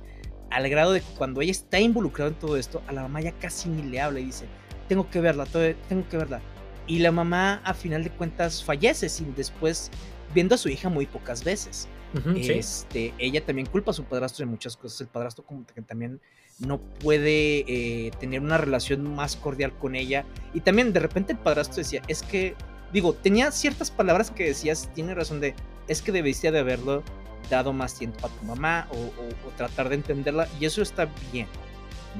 [0.49, 3.31] al grado de que cuando ella está involucrada en todo esto, a la mamá ya
[3.33, 4.45] casi ni le habla y dice,
[4.87, 6.41] tengo que verla, tengo que verla.
[6.87, 9.89] Y la mamá a final de cuentas fallece sin después
[10.33, 11.87] viendo a su hija muy pocas veces.
[12.35, 15.01] este, Ella también culpa a su padrastro de muchas cosas.
[15.01, 16.21] El padrastro como que también
[16.59, 20.25] no puede eh, tener una relación más cordial con ella.
[20.53, 22.55] Y también de repente el padrastro decía, es que,
[22.93, 25.55] digo, tenía ciertas palabras que decías, tiene razón de,
[25.87, 27.03] es que debería de haberlo
[27.49, 30.47] dado más tiempo a tu mamá o, tratar de entenderla.
[30.59, 31.47] Y eso está bien.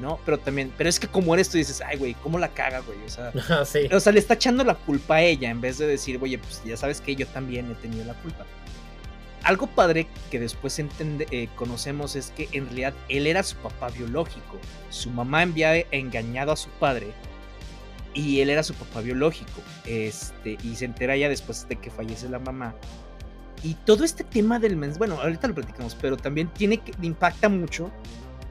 [0.00, 0.18] ¿No?
[0.24, 2.98] Pero también, pero es que como eres tú dices, ay, güey, ¿cómo la caga, güey?
[3.04, 3.32] O sea,
[3.96, 6.62] o sea, le está echando la culpa a ella en vez de decir, oye, pues
[6.64, 8.44] ya sabes que yo también he tenido la culpa
[9.46, 14.58] algo padre que después eh, conocemos es que en realidad él era su papá biológico.
[14.90, 17.12] Su mamá había engañado a su padre
[18.12, 19.62] y él era su papá biológico.
[19.84, 22.74] Este, y se entera ya después de que fallece la mamá.
[23.62, 27.48] Y todo este tema del mens, bueno, ahorita lo platicamos, pero también tiene que impacta
[27.48, 27.92] mucho,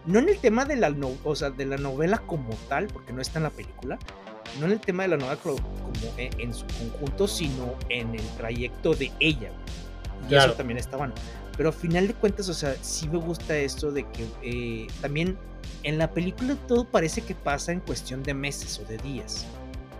[0.05, 3.21] no en el tema de la, o sea, de la novela como tal, porque no
[3.21, 3.97] está en la película,
[4.59, 5.57] no en el tema de la novela como,
[6.17, 9.51] en, en su conjunto, sino en el trayecto de ella.
[10.29, 11.13] Y eso también está bueno.
[11.57, 15.37] Pero al final de cuentas, o sea, sí me gusta esto de que eh, también
[15.83, 19.45] en la película todo parece que pasa en cuestión de meses o de días.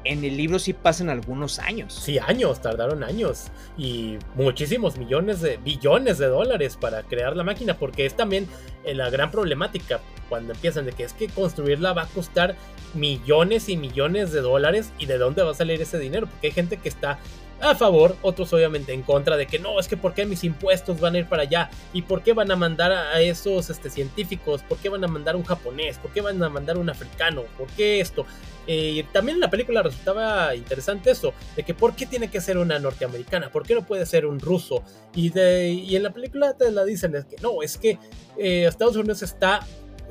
[0.06, 1.94] En el libro sí pasan algunos años.
[1.94, 3.48] Sí, años, tardaron años.
[3.78, 8.48] Y muchísimos millones de billones de dólares para crear la máquina, porque es también
[8.84, 12.56] eh, la gran problemática cuando empiezan de que es que construirla va a costar
[12.94, 16.54] millones y millones de dólares y de dónde va a salir ese dinero, porque hay
[16.54, 17.20] gente que está
[17.62, 21.00] a favor, otros obviamente en contra de que no, es que por qué mis impuestos
[21.00, 24.62] van a ir para allá y por qué van a mandar a esos este, científicos,
[24.62, 27.68] por qué van a mandar un japonés, por qué van a mandar un africano, por
[27.68, 28.26] qué esto.
[28.68, 32.58] Eh, también en la película resultaba interesante eso, de que por qué tiene que ser
[32.58, 34.84] una norteamericana, por qué no puede ser un ruso.
[35.14, 38.00] Y, y en la película te la dicen, es que no, es que
[38.38, 39.66] eh, Estados Unidos está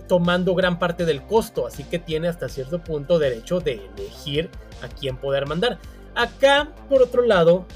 [0.08, 4.50] tomando gran parte del costo, así que tiene hasta cierto punto derecho de elegir
[4.82, 5.78] a quién poder mandar.
[6.14, 7.66] Acá, por otro lado,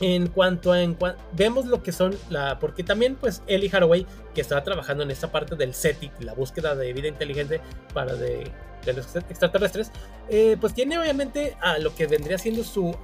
[0.00, 0.78] en cuanto a
[1.32, 5.32] vemos lo que son la porque también pues Ellie Haraway que estaba trabajando en esta
[5.32, 7.60] parte del SETI la búsqueda de vida inteligente
[7.92, 8.50] para de,
[8.86, 9.90] los extraterrestres
[10.28, 12.96] eh, pues tiene obviamente a lo que vendría siendo su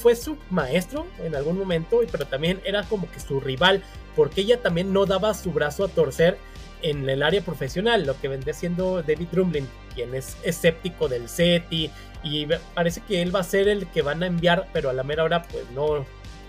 [0.00, 3.82] fue su maestro en algún momento pero también era como que su rival
[4.14, 6.38] porque ella también no daba su brazo a torcer
[6.82, 11.90] en el área profesional, lo que vendría siendo David Drumlin, quien es escéptico del SETI,
[12.22, 15.02] y parece que él va a ser el que van a enviar, pero a la
[15.02, 16.04] mera hora, pues no,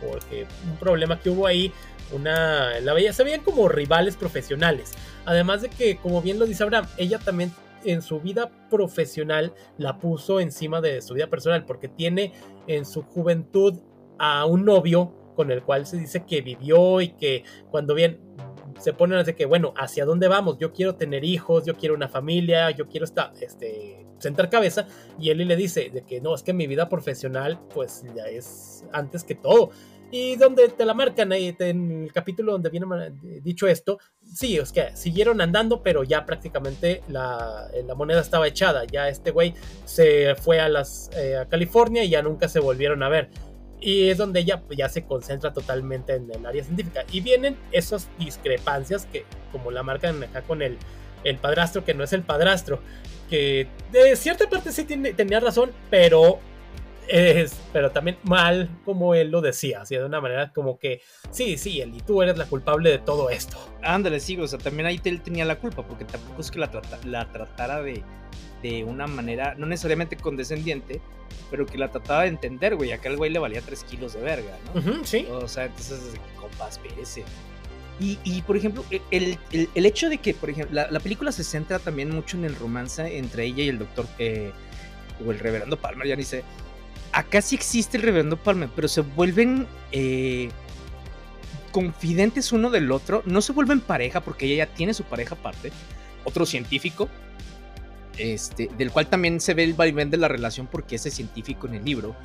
[0.06, 1.72] porque un problema que hubo ahí,
[2.12, 4.92] una, la veía, se veían como rivales profesionales.
[5.26, 7.52] Además de que, como bien lo dice Abraham, ella también
[7.84, 12.34] en su vida profesional la puso encima de su vida personal, porque tiene
[12.68, 13.80] en su juventud
[14.18, 18.20] a un novio con el cual se dice que vivió y que cuando bien
[18.80, 20.58] se ponen de que, bueno, ¿hacia dónde vamos?
[20.58, 24.88] Yo quiero tener hijos, yo quiero una familia, yo quiero estar, este, sentar cabeza.
[25.20, 28.86] Y él le dice de que no, es que mi vida profesional, pues ya es
[28.92, 29.72] antes que todo.
[30.12, 32.88] Y donde te la marcan ahí en el capítulo donde viene
[33.44, 38.86] dicho esto, sí, es que siguieron andando, pero ya prácticamente la, la moneda estaba echada.
[38.86, 39.54] Ya este güey
[39.86, 43.30] se fue a, las, eh, a California y ya nunca se volvieron a ver.
[43.82, 47.06] Y es donde ella ya se concentra totalmente en el área científica.
[47.12, 50.78] Y vienen esas discrepancias que, como la marcan acá con el,
[51.24, 52.80] el padrastro, que no es el padrastro,
[53.30, 56.40] que de cierta parte sí tiene, tenía razón, pero
[57.08, 61.58] es, pero también mal como él lo decía, así de una manera como que, sí,
[61.58, 63.58] sí, él y tú eres la culpable de todo esto.
[63.82, 66.70] Ándale, sí, o sea, también ahí él tenía la culpa, porque tampoco es que la,
[67.06, 68.04] la tratara de,
[68.62, 71.02] de una manera, no necesariamente condescendiente,
[71.50, 72.92] pero que la trataba de entender, güey.
[72.92, 75.04] Acá el güey le valía 3 kilos de verga, ¿no?
[75.06, 75.28] sí.
[75.32, 77.24] O sea, entonces, compas, espérese.
[78.00, 81.00] Y, y, por ejemplo, e, el, el, el, hecho de que, por ejemplo, la, la,
[81.00, 84.52] película se centra también mucho en el romance entre ella y el doctor, eh,
[85.26, 86.44] o el reverendo Palmer, ya ni sé.
[87.12, 90.50] Acá sí existe el reverendo Palmer, pero se vuelven eh,
[91.72, 93.22] confidentes uno del otro.
[93.26, 95.72] No se vuelven pareja porque ella ya tiene su pareja aparte,
[96.24, 97.10] otro científico,
[98.18, 101.76] este, del cual también se ve el vaivén de la relación porque ese científico en
[101.76, 102.16] el libro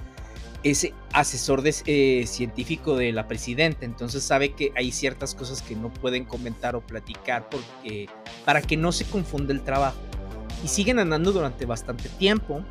[0.64, 5.76] es asesor de, eh, científico de la presidenta, entonces sabe que hay ciertas cosas que
[5.76, 8.08] no pueden comentar o platicar porque,
[8.46, 9.98] para que no se confunda el trabajo.
[10.64, 12.64] Y siguen andando durante bastante tiempo.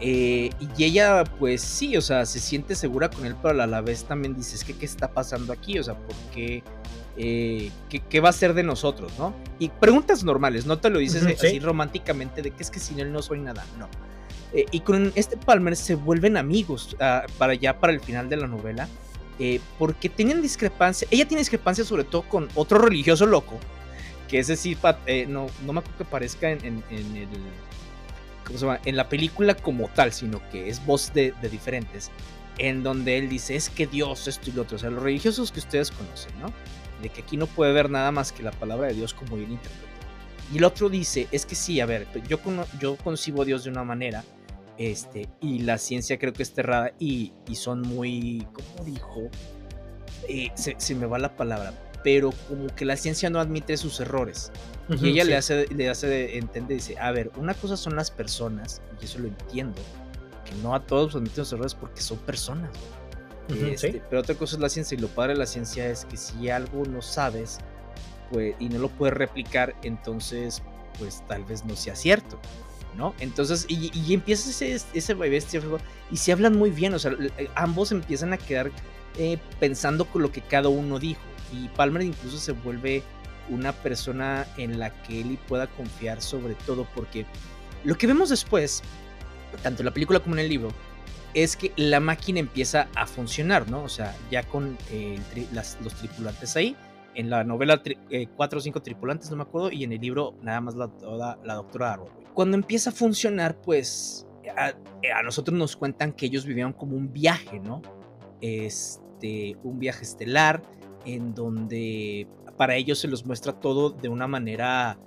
[0.00, 3.80] Eh, y ella, pues sí, o sea, se siente segura con él, pero a la
[3.80, 6.64] vez también dices que qué está pasando aquí, o sea, ¿por qué?
[7.22, 7.70] Eh,
[8.08, 9.34] ¿qué, va a ser de nosotros, ¿no?
[9.58, 13.12] Y preguntas normales, no te lo dices así románticamente de que es que sin él
[13.12, 13.90] no soy nada, no.
[14.54, 18.38] Eh, y con este Palmer se vuelven amigos uh, para ya para el final de
[18.38, 18.88] la novela,
[19.38, 23.58] eh, porque tienen discrepancia, ella tiene discrepancia sobre todo con otro religioso loco,
[24.26, 27.28] que ese sí, eh, no, no me acuerdo que aparezca en, en, en el...
[28.46, 28.80] ¿cómo se llama?
[28.86, 32.10] En la película como tal, sino que es voz de, de diferentes,
[32.56, 35.52] en donde él dice, es que Dios, esto y lo otro, o sea, los religiosos
[35.52, 36.50] que ustedes conocen, ¿no?
[37.02, 39.52] De que aquí no puede ver nada más que la palabra de Dios como bien
[39.52, 39.90] interpretado.
[40.52, 42.38] Y el otro dice, es que sí, a ver, yo,
[42.80, 44.24] yo concibo a Dios de una manera,
[44.78, 49.28] este, y la ciencia creo que es errada y, y son muy, como dijo,
[50.28, 54.50] eh, se, me va la palabra, pero como que la ciencia no admite sus errores.
[54.88, 58.82] y ella le hace, le hace entender, dice, a ver, una cosa son las personas,
[59.00, 59.80] y eso lo entiendo,
[60.44, 62.70] que no a todos admiten sus errores porque son personas.
[63.48, 66.16] Este, pero otra cosa es la ciencia y lo padre de la ciencia es que
[66.16, 67.58] si algo no sabes
[68.30, 70.62] pues, y no lo puedes replicar, entonces
[70.98, 72.38] pues tal vez no sea cierto.
[72.96, 73.14] ¿no?
[73.20, 75.16] Entonces, y, y empieza ese, ese
[76.10, 78.70] y se hablan muy bien, o sea, eh, ambos empiezan a quedar
[79.18, 81.20] eh, pensando con lo que cada uno dijo.
[81.52, 83.02] Y Palmer incluso se vuelve
[83.48, 87.26] una persona en la que Ellie pueda confiar sobre todo, porque
[87.84, 88.82] lo que vemos después,
[89.62, 90.72] tanto en la película como en el libro,
[91.34, 93.82] es que la máquina empieza a funcionar, ¿no?
[93.82, 95.18] O sea, ya con eh,
[95.54, 96.76] los tripulantes ahí.
[97.14, 100.34] En la novela, eh, cuatro o cinco tripulantes, no me acuerdo, y en el libro
[100.42, 100.86] nada más la,
[101.54, 102.08] doctora Arrow.
[102.34, 104.72] Cuando empieza a funcionar, pues a,
[105.22, 107.82] nosotros nos cuentan que ellos vivieron como un viaje, ¿no?
[108.40, 110.62] Este, un viaje estelar
[111.04, 114.98] en donde para ellos se los muestra todo de una manera,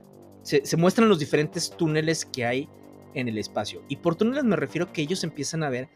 [0.41, 2.69] se, se muestran los diferentes túneles que hay
[3.13, 3.81] en el espacio.
[3.88, 5.88] Y por túneles me refiero que ellos empiezan a ver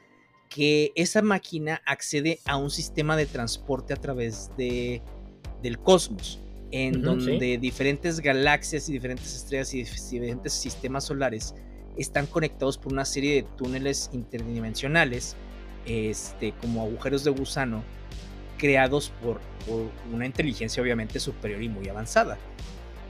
[0.49, 5.01] que esa máquina accede a un sistema de transporte a través de,
[5.61, 6.39] del cosmos,
[6.71, 11.55] en donde diferentes galaxias y diferentes estrellas y diferentes sistemas solares
[11.97, 15.35] están conectados por una serie de túneles interdimensionales,
[15.85, 17.83] este, como agujeros de gusano,
[18.57, 22.37] creados por, por una inteligencia obviamente superior y muy avanzada.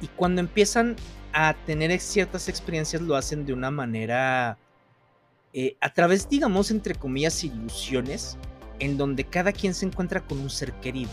[0.02, 0.96] Y cuando empiezan
[1.34, 4.58] a tener ciertas experiencias lo hacen de una manera
[5.60, 8.38] eh, a través, digamos, entre comillas, ilusiones,
[8.78, 11.10] en donde cada quien se encuentra con un ser querido.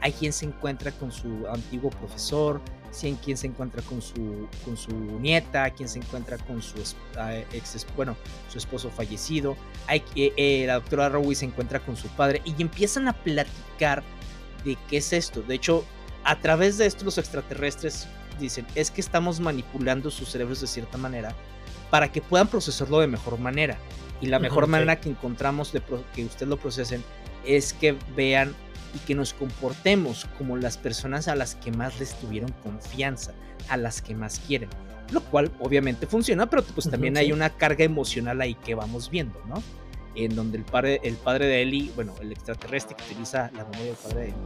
[0.00, 2.62] Hay quien se encuentra con su antiguo profesor,
[3.02, 6.76] hay quien se encuentra con su, con su nieta, quien se encuentra con su
[7.18, 8.16] ah, ex, bueno,
[8.48, 9.54] su esposo fallecido,
[9.86, 14.02] hay, eh, eh, la doctora Rowie se encuentra con su padre y empiezan a platicar
[14.64, 15.42] de qué es esto.
[15.42, 15.84] De hecho,
[16.24, 18.06] a través de esto los extraterrestres
[18.40, 21.36] dicen, es que estamos manipulando sus cerebros de cierta manera
[21.94, 23.78] para que puedan procesarlo de mejor manera.
[24.20, 25.80] Y la mejor manera que encontramos de
[26.12, 27.04] que ustedes lo procesen
[27.46, 28.52] es que vean
[28.96, 33.32] y que nos comportemos como las personas a las que más les tuvieron confianza,
[33.68, 34.70] a las que más quieren.
[35.12, 39.40] Lo cual obviamente funciona, pero pues también hay una carga emocional ahí que vamos viendo,
[39.46, 39.62] ¿no?
[40.16, 43.84] En donde el padre, el padre de Eli, bueno, el extraterrestre que utiliza la memoria
[43.84, 44.36] del padre de Eli,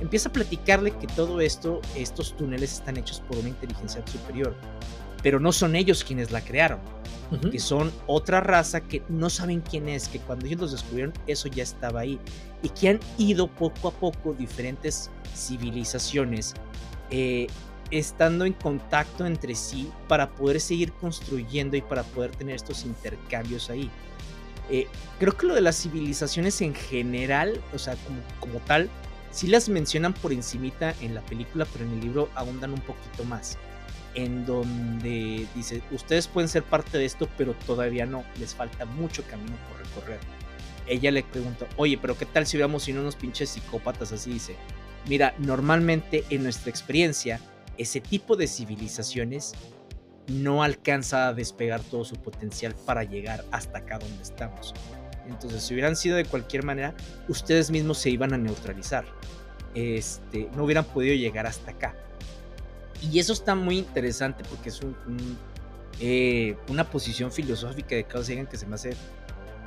[0.00, 4.56] empieza a platicarle que todo esto, estos túneles están hechos por una inteligencia superior,
[5.22, 6.80] pero no son ellos quienes la crearon,
[7.50, 11.48] que son otra raza que no saben quién es, que cuando ellos los descubrieron eso
[11.48, 12.20] ya estaba ahí
[12.62, 16.54] y que han ido poco a poco diferentes civilizaciones
[17.10, 17.48] eh,
[17.90, 23.70] estando en contacto entre sí para poder seguir construyendo y para poder tener estos intercambios
[23.70, 23.90] ahí.
[24.70, 24.88] Eh,
[25.20, 28.90] creo que lo de las civilizaciones en general, o sea, como, como tal,
[29.30, 33.24] sí las mencionan por encimita en la película, pero en el libro ahondan un poquito
[33.24, 33.58] más
[34.16, 39.22] en donde dice, ustedes pueden ser parte de esto, pero todavía no, les falta mucho
[39.24, 40.18] camino por recorrer.
[40.88, 44.32] Ella le pregunta, oye, pero ¿qué tal si hubiéramos sido unos pinches psicópatas así?
[44.32, 44.56] Dice,
[45.06, 47.40] mira, normalmente en nuestra experiencia,
[47.76, 49.52] ese tipo de civilizaciones
[50.28, 54.74] no alcanza a despegar todo su potencial para llegar hasta acá donde estamos.
[55.28, 56.94] Entonces, si hubieran sido de cualquier manera,
[57.28, 59.04] ustedes mismos se iban a neutralizar.
[59.74, 61.94] Este, no hubieran podido llegar hasta acá.
[63.02, 64.96] Y eso está muy interesante porque es un,
[66.00, 68.96] eh, una posición filosófica de Carl Sagan que se me hace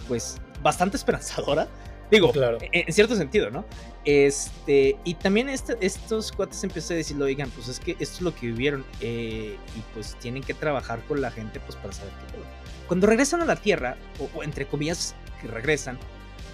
[0.07, 1.67] pues bastante esperanzadora.
[2.11, 2.57] Digo, claro.
[2.59, 3.65] en, cierto sentido, ¿no?
[4.03, 8.21] Este, y también este, estos cuates empiezan a decirlo, oigan, pues es que esto es
[8.21, 12.11] lo que vivieron eh, y pues tienen que trabajar con la gente pues para saber
[12.13, 12.39] qué
[12.87, 15.99] Cuando regresan a la Tierra, o, entre comillas que regresan,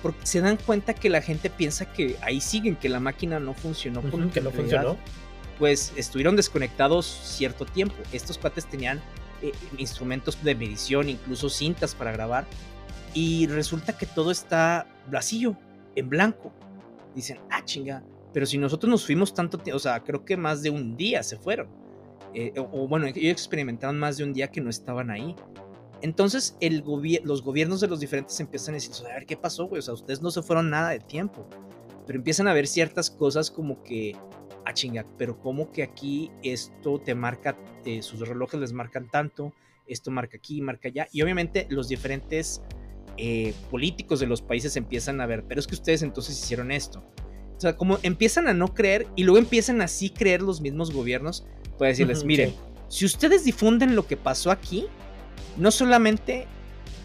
[0.03, 3.53] porque se dan cuenta que la gente piensa que ahí siguen, que la máquina no
[3.53, 4.01] funcionó.
[4.33, 4.97] que no funcionó
[5.57, 7.95] pues estuvieron desconectados cierto tiempo.
[8.11, 9.01] Estos cuates tenían
[9.41, 12.45] eh, instrumentos de medición, incluso cintas para grabar,
[13.13, 15.57] y resulta que todo está vacío,
[15.95, 16.53] en blanco.
[17.13, 20.61] Dicen, ah, chinga, pero si nosotros nos fuimos tanto tiempo, o sea, creo que más
[20.61, 21.69] de un día se fueron.
[22.33, 25.33] Eh, o, bueno, ellos experimentaron más de un día que no estaban ahí.
[26.01, 26.83] Entonces el
[27.23, 29.93] los gobiernos de los diferentes empiezan a decir, a ver qué pasó, güey, o sea,
[29.93, 31.47] ustedes no se fueron nada de tiempo.
[32.05, 34.17] Pero empiezan a ver ciertas cosas como que
[34.65, 39.53] a chingar, pero como que aquí esto te marca, eh, sus relojes les marcan tanto,
[39.87, 42.61] esto marca aquí, marca allá, y obviamente los diferentes
[43.17, 47.03] eh, políticos de los países empiezan a ver, pero es que ustedes entonces hicieron esto.
[47.55, 50.91] O sea, como empiezan a no creer y luego empiezan a sí creer los mismos
[50.91, 51.45] gobiernos,
[51.77, 52.53] puede decirles, miren,
[52.89, 54.87] si ustedes difunden lo que pasó aquí,
[55.57, 56.47] no solamente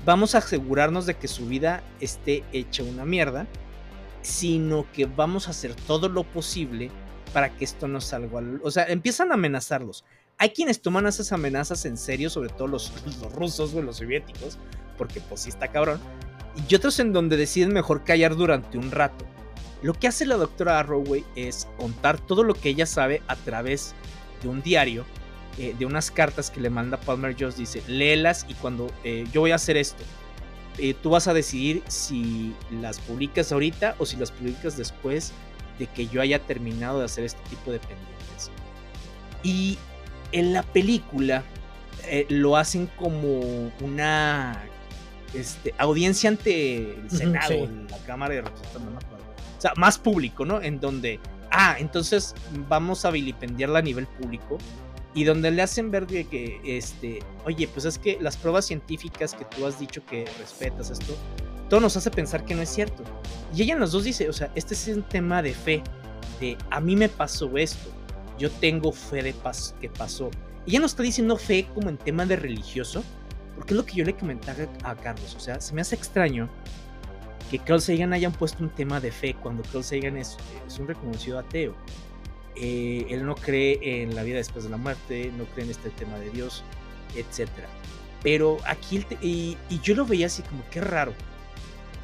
[0.04, 3.46] vamos a asegurarnos de que su vida esté hecha una mierda,
[4.22, 6.90] sino que vamos a hacer todo lo posible
[7.32, 8.40] para que esto no salga.
[8.62, 10.04] O sea, empiezan a amenazarlos.
[10.38, 12.92] Hay quienes toman esas amenazas en serio, sobre todo los,
[13.34, 14.58] rusos o los soviéticos,
[14.96, 16.00] porque pues sí está cabrón.
[16.68, 19.24] Y otros en donde deciden mejor callar durante un rato.
[19.82, 23.94] Lo que hace la doctora Arrowway es contar todo lo que ella sabe a través
[24.42, 25.04] de un diario,
[25.58, 27.56] eh, de unas cartas que le manda Palmer Jones.
[27.56, 30.02] Dice, léelas y cuando eh, yo voy a hacer esto,
[30.78, 35.32] eh, tú vas a decidir si las publicas ahorita o si las publicas después
[35.80, 38.50] de que yo haya terminado de hacer este tipo de pendientes.
[39.42, 39.78] Y
[40.30, 41.42] en la película
[42.04, 44.62] eh, lo hacen como una
[45.34, 49.06] este, audiencia ante el Senado, la Cámara de Representantes,
[49.58, 50.60] O sea, más público, ¿no?
[50.60, 51.18] En donde,
[51.50, 52.34] ah, entonces
[52.68, 54.58] vamos a vilipendiarla a nivel público
[55.14, 59.44] y donde le hacen ver que, este, oye, pues es que las pruebas científicas que
[59.44, 61.16] tú has dicho que respetas esto,
[61.70, 63.02] todo nos hace pensar que no es cierto.
[63.54, 65.82] Y ella en los dos dice, o sea, este es un tema de fe,
[66.40, 67.90] de a mí me pasó esto,
[68.38, 70.30] yo tengo fe de paz que pasó.
[70.66, 73.02] Ella no está diciendo fe como en tema de religioso,
[73.54, 76.50] porque es lo que yo le comentaba a Carlos, o sea, se me hace extraño
[77.50, 80.86] que Carl Sagan hayan puesto un tema de fe cuando Carl Sagan es, es un
[80.86, 81.74] reconocido ateo.
[82.56, 85.90] Eh, él no cree en la vida después de la muerte, no cree en este
[85.90, 86.62] tema de Dios,
[87.16, 87.48] etc.
[88.22, 91.12] Pero aquí, y, y, yo lo veía así como que raro.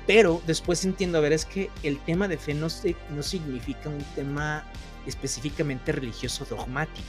[0.06, 3.88] Pero después entiendo, a ver, es que el tema de fe no, se, no significa
[3.88, 4.64] un tema
[5.06, 7.08] específicamente religioso dogmático.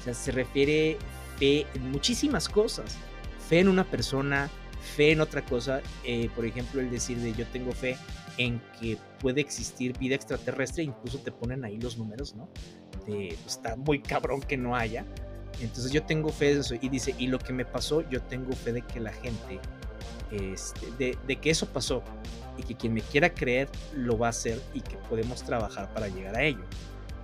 [0.00, 0.98] O sea, se refiere
[1.38, 2.96] fe en muchísimas cosas.
[3.48, 4.48] Fe en una persona,
[4.96, 5.80] fe en otra cosa.
[6.04, 7.96] Eh, por ejemplo, el decir de yo tengo fe
[8.38, 12.48] en que puede existir vida extraterrestre, incluso te ponen ahí los números, ¿no?
[13.06, 15.04] De, pues, está muy cabrón que no haya.
[15.60, 16.74] Entonces yo tengo fe de eso.
[16.80, 19.60] Y dice, y lo que me pasó, yo tengo fe de que la gente,
[20.32, 22.02] este, de, de que eso pasó
[22.58, 26.08] y que quien me quiera creer lo va a hacer y que podemos trabajar para
[26.08, 26.64] llegar a ello.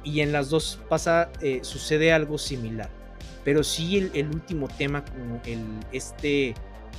[0.04, 2.88] Y en las dos pasa, eh, sucede algo similar.
[3.44, 6.54] Pero sí el, el último tema, como el, este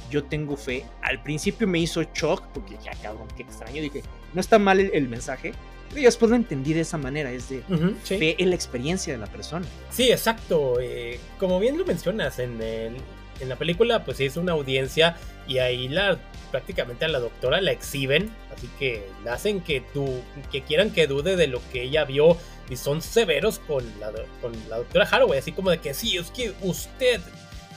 [0.10, 0.86] yo tengo fe.
[1.01, 3.82] Al principio me hizo shock, porque ya cabrón, qué extraño.
[3.82, 4.01] Dije,
[4.34, 5.53] no está mal el, mensaje.
[5.89, 7.64] Pero después lo entendí de esa manera, es de
[8.03, 9.66] fe en la experiencia de la persona.
[9.89, 10.80] Sí, exacto.
[10.80, 12.97] Eh, como bien lo mencionas, en, el,
[13.39, 15.15] en la película, pues es una audiencia
[15.47, 16.17] y ahí la
[16.51, 20.21] prácticamente a la doctora la exhiben, así que la hacen que, tú
[20.51, 22.37] que quieran que dude de lo que ella vio
[22.69, 24.11] y son severos con la,
[24.41, 27.21] con la doctora Haraway, así como de que sí, es que usted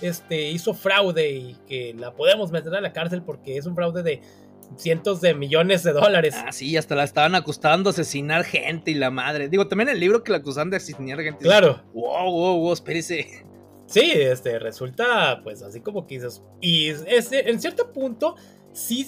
[0.00, 4.02] este, hizo fraude y que la podemos meter a la cárcel porque es un fraude
[4.02, 4.22] de
[4.76, 6.34] cientos de millones de dólares.
[6.36, 9.48] Ah, sí, hasta la estaban acusando de asesinar gente y la madre.
[9.48, 11.44] Digo, también el libro que la acusan de asesinar gente.
[11.44, 11.82] Claro.
[11.92, 13.44] Wow, wow, wow, espérese.
[13.93, 16.26] Sí, este, resulta pues así como que
[16.62, 18.36] Y en cierto punto
[18.72, 19.07] sí,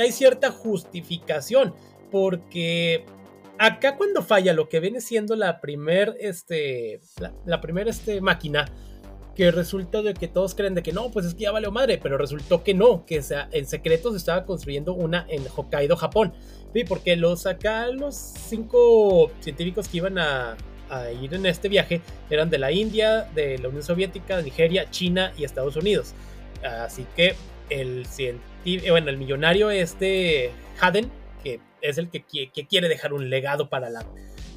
[0.00, 1.74] hay cierta justificación
[2.12, 3.04] porque
[3.58, 8.66] acá cuando falla lo que viene siendo la primer, este, la, la este, máquina,
[9.34, 11.98] que resulta de que todos creen de que no, pues es que ya valió madre,
[12.00, 16.32] pero resultó que no, que sea, en secreto se estaba construyendo una en Hokkaido, Japón.
[16.72, 20.56] Sí, porque los acá, los cinco científicos que iban a,
[20.90, 25.32] a, ir en este viaje eran de la India, de la Unión Soviética, Nigeria, China
[25.36, 26.14] y Estados Unidos.
[26.62, 27.34] Así que
[27.70, 31.10] el científico, bueno, el millonario este Haden,
[31.42, 34.04] que es el que, que quiere dejar un legado para, la,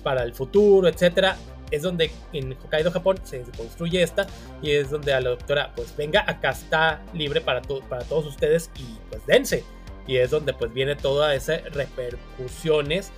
[0.03, 1.37] para el futuro, etcétera,
[1.71, 4.27] es donde en Hokkaido, Japón, se construye esta
[4.61, 8.69] y es donde a la doctora, pues venga, acá está libre para, para todos ustedes
[8.77, 9.63] y pues dense.
[10.07, 13.11] Y es donde pues viene toda esa repercusiones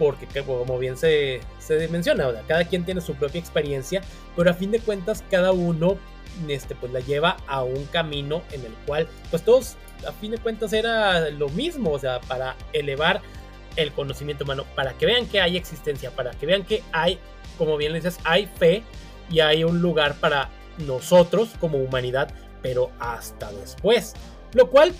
[0.00, 4.00] porque como bien se, se menciona, o sea, cada quien tiene su propia experiencia,
[4.34, 5.98] pero a fin de cuentas cada uno
[6.48, 9.76] este, pues la lleva a un camino en el cual pues todos
[10.08, 13.20] a fin de cuentas era lo mismo, o sea, para elevar
[13.76, 17.18] el conocimiento humano, para que vean que hay existencia, para que vean que hay
[17.58, 18.82] como bien le dices, hay fe
[19.30, 20.48] y hay un lugar para
[20.78, 22.32] nosotros como humanidad,
[22.62, 24.14] pero hasta después.
[24.54, 24.94] Lo cual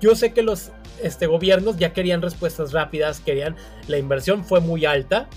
[0.00, 0.70] yo sé que los
[1.02, 3.56] este, gobiernos ya querían respuestas rápidas, querían,
[3.88, 5.28] la inversión fue muy alta.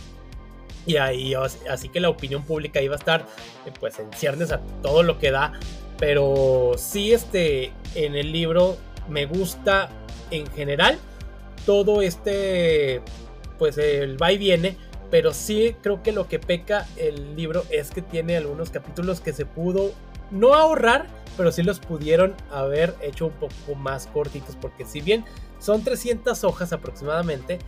[0.86, 1.34] Y ahí,
[1.70, 3.26] así que la opinión pública iba a estar,
[3.66, 5.53] eh, pues, en ciernes a todo lo que da.
[5.97, 9.89] Pero sí, este, en el libro me gusta
[10.32, 10.97] en general
[11.66, 13.01] todo este,
[13.57, 14.78] pues, el va y viene
[15.12, 19.34] pero sí creo que lo que peca el libro es que tiene algunos capítulos que
[19.34, 19.91] se pudo
[20.32, 21.08] no ahorrar,
[21.38, 25.26] pero sí los pudieron haber hecho un poco más cortitos, porque si bien
[25.60, 27.60] son 300 hojas aproximadamente,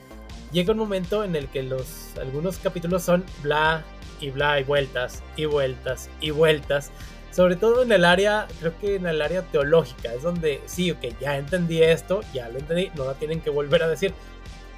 [0.52, 3.84] llega un momento en el que los algunos capítulos son bla
[4.20, 6.92] y bla y vueltas y vueltas y vueltas.
[7.32, 11.00] Sobre todo en el área, creo que en el área teológica, es donde sí, ok,
[11.22, 14.14] ya entendí esto, ya lo entendí, no lo tienen que volver a decir.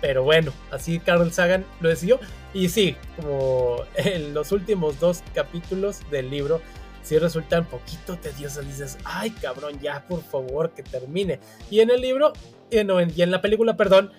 [0.02, 2.20] Pero bueno, así Carl Sagan lo decidió.
[2.54, 6.62] Y sí, como en los últimos dos capítulos del libro,
[7.04, 8.66] sí resultan poquito tediosos.
[8.66, 11.39] Dices, ay cabrón, ya por favor que termine.
[11.70, 12.34] Y en el libro,
[12.72, 12.86] eh,
[13.16, 14.12] y en la película, perdón,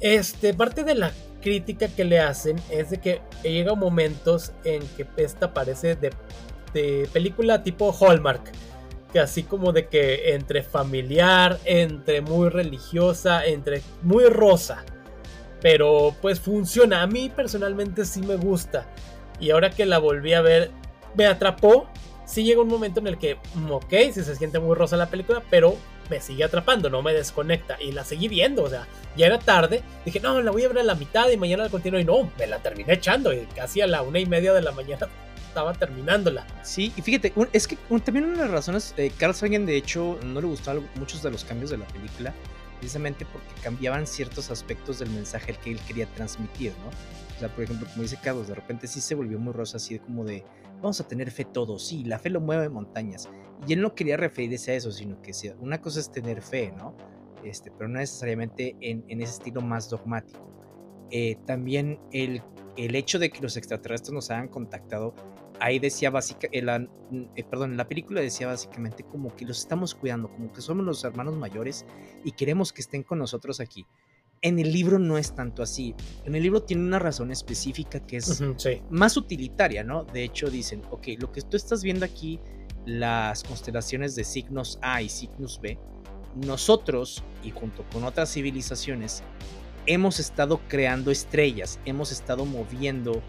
[0.00, 5.06] este, parte de la crítica que le hacen es de que llega momentos en que
[5.16, 6.10] esta parece de,
[6.72, 8.50] de película tipo Hallmark
[9.12, 14.84] que así como de que entre familiar, entre muy religiosa, entre muy rosa
[15.64, 17.00] pero pues funciona.
[17.00, 18.86] A mí personalmente sí me gusta.
[19.40, 20.70] Y ahora que la volví a ver,
[21.14, 21.86] me atrapó.
[22.26, 25.10] Sí llega un momento en el que, mm, ok, si se siente muy rosa la
[25.10, 25.76] película, pero
[26.10, 27.76] me sigue atrapando, no me desconecta.
[27.80, 28.86] Y la seguí viendo, o sea,
[29.16, 29.82] ya era tarde.
[30.04, 32.00] Dije, no, la voy a ver a la mitad y mañana la continúo.
[32.00, 33.32] Y no, me la terminé echando.
[33.32, 35.08] Y casi a la una y media de la mañana
[35.48, 36.46] estaba terminándola.
[36.62, 40.18] Sí, y fíjate, es que también una de las razones, eh, Carl Sagan de hecho
[40.24, 42.34] no le gustaron muchos de los cambios de la película
[42.84, 46.90] precisamente porque cambiaban ciertos aspectos del mensaje que él quería transmitir, ¿no?
[47.34, 49.98] O sea, por ejemplo, como dice Carlos, de repente sí se volvió muy rosa, así
[49.98, 50.44] como de,
[50.76, 53.28] vamos a tener fe todos, sí, la fe lo mueve montañas.
[53.66, 56.94] Y él no quería referirse a eso, sino que una cosa es tener fe, ¿no?
[57.44, 60.48] este, pero no necesariamente en, ese estilo más dogmático.
[61.10, 62.42] Eh, también el,
[62.76, 65.14] el hecho de que los extraterrestres nos hayan contactado
[65.60, 66.90] ahí decía básicamente,
[67.36, 70.84] eh, perdón, en la película decía básicamente como que los estamos cuidando, como que somos
[70.84, 71.86] los hermanos mayores
[72.24, 73.86] y queremos que estén con nosotros aquí.
[74.44, 75.94] En el libro no es tanto así.
[76.26, 78.42] En el libro tiene una razón específica que es
[78.90, 80.04] más utilitaria, ¿no?
[80.04, 82.38] De hecho dicen, ok, lo que tú estás viendo aquí,
[82.84, 85.78] las constelaciones de signos A y signos B,
[86.36, 89.22] nosotros y junto con otras civilizaciones
[89.86, 93.22] hemos estado creando estrellas, hemos estado moviendo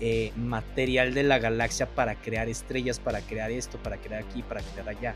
[0.00, 4.60] eh, material de la galaxia para crear estrellas, para crear esto, para crear aquí, para
[4.60, 5.14] crear allá.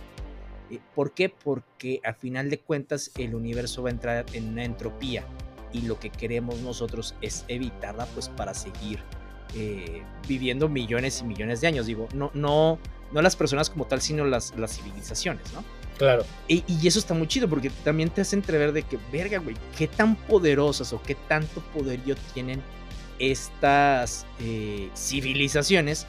[0.72, 1.28] Eh, ¿Por qué?
[1.28, 5.24] Porque a final de cuentas el universo va a entrar en una entropía
[5.72, 9.00] y lo que queremos nosotros es evitarla pues para seguir
[9.54, 11.86] eh, viviendo millones y millones de años.
[11.86, 12.78] Digo, no, no,
[13.12, 15.62] no las personas como tal, sino las, las civilizaciones, ¿no?
[15.98, 16.24] Claro.
[16.48, 19.54] Y, y, eso está muy chido porque también te hace entrever de que, verga, güey,
[19.76, 22.62] qué tan poderosas o qué tanto poderío tienen
[23.18, 26.06] estas eh, civilizaciones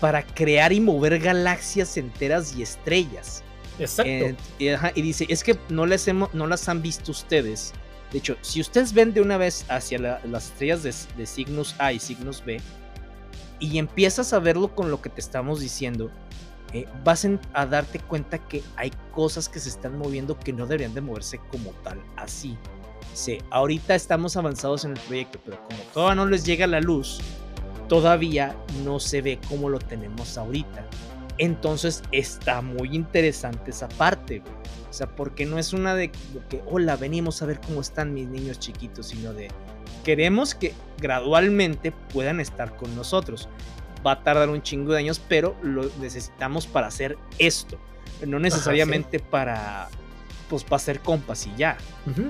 [0.00, 3.44] para crear y mover galaxias enteras y estrellas.
[3.80, 4.36] Exacto.
[4.58, 7.72] y, dice, es que no hemos, no las han visto ustedes.
[8.12, 10.82] De hecho, si ustedes ven de una vez hacia las estrellas
[11.16, 12.60] de, signos A y signos B,
[13.60, 16.10] y empiezas a verlo con lo que te estamos diciendo,
[16.72, 20.94] eh, vas a darte cuenta que hay cosas que se están moviendo que no deberían
[20.94, 22.56] de moverse como tal, así.
[23.12, 27.20] Sí, ahorita estamos avanzados en el proyecto, pero como todavía no les llega la luz,
[27.88, 30.86] todavía no se ve como lo tenemos ahorita.
[31.40, 34.52] Entonces está muy interesante esa parte, güey.
[34.90, 36.10] O sea, porque no es una de
[36.50, 39.48] que, hola, venimos a ver cómo están mis niños chiquitos, sino de,
[40.04, 43.48] queremos que gradualmente puedan estar con nosotros.
[44.06, 47.78] Va a tardar un chingo de años, pero lo necesitamos para hacer esto.
[48.26, 49.88] No necesariamente para
[50.50, 51.78] pues para ser compas y ya.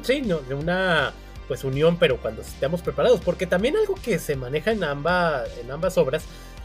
[0.03, 1.13] sí, no, de una
[1.49, 5.69] pues unión, pero cuando estemos preparados, porque también algo que se maneja en, ambas en
[5.73, 6.23] ambas obras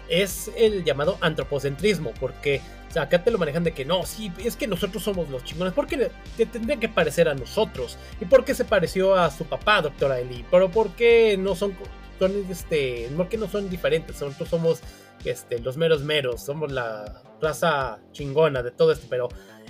[0.10, 2.62] es el llamado antropocentrismo, porque
[3.00, 6.10] acá te lo manejan de que no, sí, es que nosotros somos los chingones, porque
[6.38, 10.46] te tendrían que parecer a nosotros, y porque se pareció a su papá, doctora Eli,
[10.50, 11.74] pero porque no son,
[12.20, 14.80] son este, porque no son diferentes, nosotros somos
[15.26, 19.30] este, los meros meros, somos la raza chingona de todo esto, pero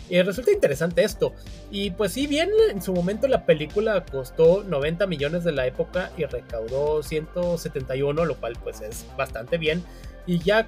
[0.10, 1.34] y resulta interesante esto.
[1.72, 6.12] Y pues sí, bien, en su momento la película costó 90 millones de la época
[6.18, 9.84] y recaudó 171, lo cual pues es bastante bien.
[10.26, 10.68] Y ya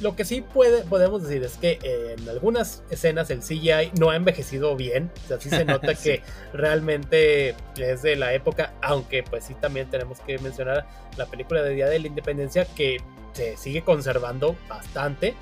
[0.00, 4.16] lo que sí puede, podemos decir es que en algunas escenas el CGI no ha
[4.16, 5.10] envejecido bien.
[5.24, 9.88] O sea, sí se nota que realmente es de la época, aunque pues sí también
[9.90, 10.86] tenemos que mencionar
[11.16, 12.98] la película de Día de la Independencia que
[13.32, 15.34] se sigue conservando bastante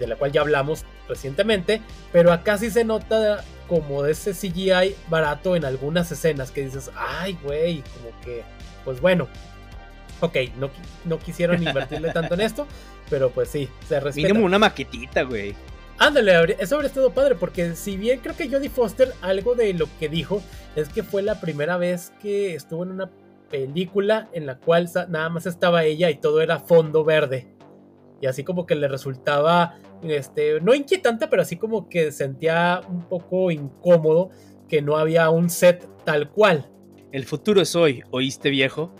[0.00, 1.80] de la cual ya hablamos recientemente,
[2.10, 6.90] pero acá sí se nota como de ese CGI barato en algunas escenas que dices,
[6.96, 8.42] ay, güey, como que,
[8.84, 9.28] pues bueno,
[10.20, 10.70] ok, no,
[11.04, 12.66] no quisieron invertirle tanto en esto,
[13.08, 14.28] pero pues sí, se respeta.
[14.28, 15.54] Mínimo una maquetita, güey.
[15.98, 19.86] Ándale, eso habría estado padre, porque si bien creo que Jodie Foster, algo de lo
[19.98, 20.42] que dijo,
[20.74, 23.10] es que fue la primera vez que estuvo en una
[23.50, 27.48] película en la cual nada más estaba ella y todo era fondo verde.
[28.22, 33.06] Y así como que le resultaba este, no inquietante, pero así como que sentía un
[33.06, 34.30] poco incómodo
[34.68, 36.70] que no había un set tal cual.
[37.12, 38.94] El futuro es hoy, ¿oíste viejo?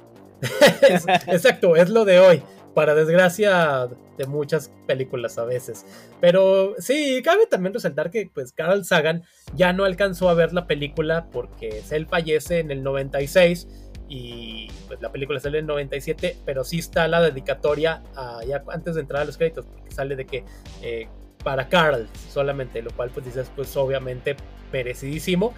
[1.26, 2.42] Exacto, es lo de hoy,
[2.74, 5.86] para desgracia de muchas películas a veces.
[6.20, 9.24] Pero sí, cabe también resaltar que pues Carl Sagan
[9.54, 13.68] ya no alcanzó a ver la película porque él fallece en el 96
[14.08, 18.02] y pues la película sale en 97, pero sí está la dedicatoria
[18.46, 20.44] ya antes de entrar a los créditos, porque sale de que
[20.82, 21.08] eh,
[21.44, 24.36] para Carl solamente, lo cual pues dices pues obviamente
[24.72, 25.54] merecidísimo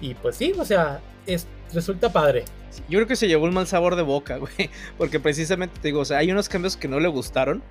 [0.00, 2.44] y pues sí, o sea, es, resulta padre.
[2.88, 6.00] yo creo que se llevó un mal sabor de boca, güey, porque precisamente te digo,
[6.00, 7.62] o sea, hay unos cambios que no le gustaron,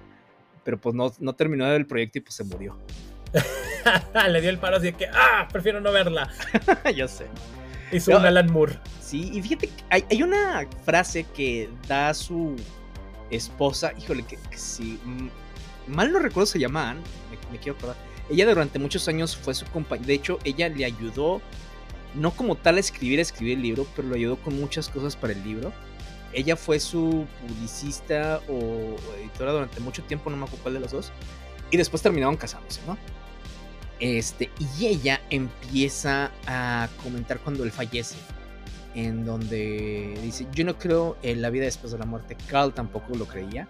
[0.63, 2.77] pero pues no, no terminó el proyecto y pues se murió.
[4.29, 6.29] Le dio el paro así de que, ah, prefiero no verla.
[6.95, 7.25] ya sé.
[7.91, 8.79] Hizo un Alan Moore.
[9.01, 12.55] Sí, y fíjate que hay, una frase que da su
[13.29, 14.99] esposa, híjole, que, si
[15.87, 16.95] mal no recuerdo se llama
[17.51, 17.97] me, quiero acordar.
[18.29, 21.41] Ella durante muchos años fue su compañera, de hecho ella le ayudó,
[22.15, 25.43] no como tal escribir, escribir el libro, pero le ayudó con muchas cosas para el
[25.43, 25.71] libro.
[26.33, 30.91] Ella fue su publicista o editora durante mucho tiempo, no me acuerdo cuál de los
[30.91, 31.11] dos.
[31.71, 32.97] Y después terminaron casándose, ¿no?
[33.99, 34.49] Este,
[34.79, 38.15] y ella empieza a comentar cuando él fallece,
[38.95, 43.15] en donde dice, yo no creo en la vida después de la muerte, Carl tampoco
[43.15, 43.67] lo creía,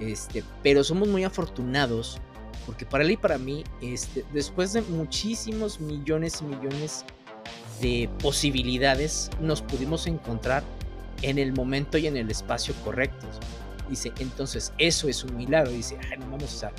[0.00, 2.18] este, pero somos muy afortunados,
[2.64, 7.04] porque para él y para mí, este, después de muchísimos millones y millones
[7.80, 10.62] de posibilidades nos pudimos encontrar
[11.22, 13.38] en el momento y en el espacio correctos.
[13.88, 15.70] Dice, entonces eso es un milagro.
[15.70, 16.72] Dice, ay, no vamos a...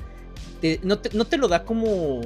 [0.82, 2.20] no, te, no te lo da como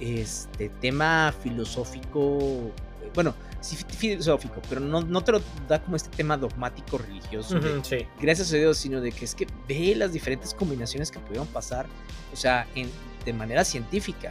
[0.00, 2.72] este tema filosófico,
[3.14, 7.60] bueno, sí filosófico, pero no, no te lo da como este tema dogmático religioso.
[8.20, 11.86] Gracias a Dios, sino de que es que ve las diferentes combinaciones que pudieron pasar,
[12.32, 12.90] o sea, en,
[13.24, 14.30] de manera científica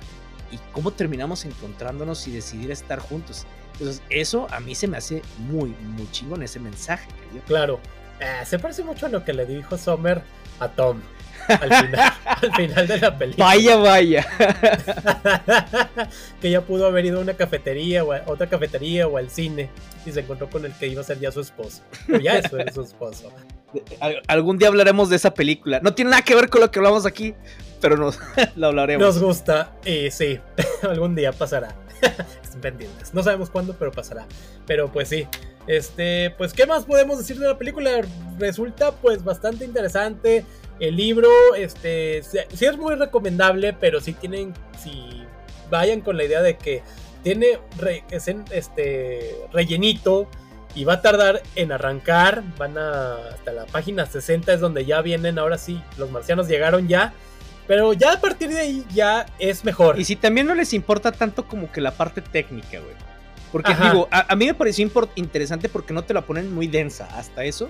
[0.51, 3.45] y cómo terminamos encontrándonos y decidir estar juntos.
[3.73, 7.07] Entonces, eso a mí se me hace muy, muy chingón ese mensaje.
[7.47, 7.79] Claro,
[8.19, 10.21] eh, se parece mucho a lo que le dijo Sommer
[10.59, 11.01] a Tom.
[11.47, 13.45] Al final, al final de la película.
[13.45, 14.27] Vaya, vaya.
[16.41, 19.69] que ya pudo haber ido a una cafetería o a otra cafetería o al cine
[20.05, 21.81] y se encontró con el que iba a ser ya su esposo.
[22.13, 23.31] O ya es su esposo.
[24.27, 25.79] Algún día hablaremos de esa película.
[25.81, 27.33] No tiene nada que ver con lo que hablamos aquí,
[27.81, 28.19] pero nos
[28.55, 29.05] lo hablaremos.
[29.05, 30.39] Nos gusta y sí,
[30.83, 31.75] algún día pasará.
[32.43, 33.13] Estén pendientes.
[33.13, 34.25] No sabemos cuándo, pero pasará.
[34.65, 35.27] Pero pues sí.
[35.67, 37.91] Este, pues, ¿qué más podemos decir de la película?
[38.39, 40.45] Resulta pues bastante interesante.
[40.79, 45.23] El libro, este, sí es muy recomendable, pero si tienen, si
[45.69, 46.81] vayan con la idea de que
[47.21, 47.59] tiene
[48.49, 50.27] este rellenito
[50.73, 52.43] y va a tardar en arrancar.
[52.57, 55.37] Van a hasta la página 60 es donde ya vienen.
[55.37, 57.13] Ahora sí, los marcianos llegaron ya.
[57.67, 59.99] Pero ya a partir de ahí ya es mejor.
[59.99, 62.95] Y si también no les importa tanto como que la parte técnica, güey.
[63.51, 67.43] Porque digo, a, mí me pareció interesante porque no te la ponen muy densa hasta
[67.43, 67.69] eso.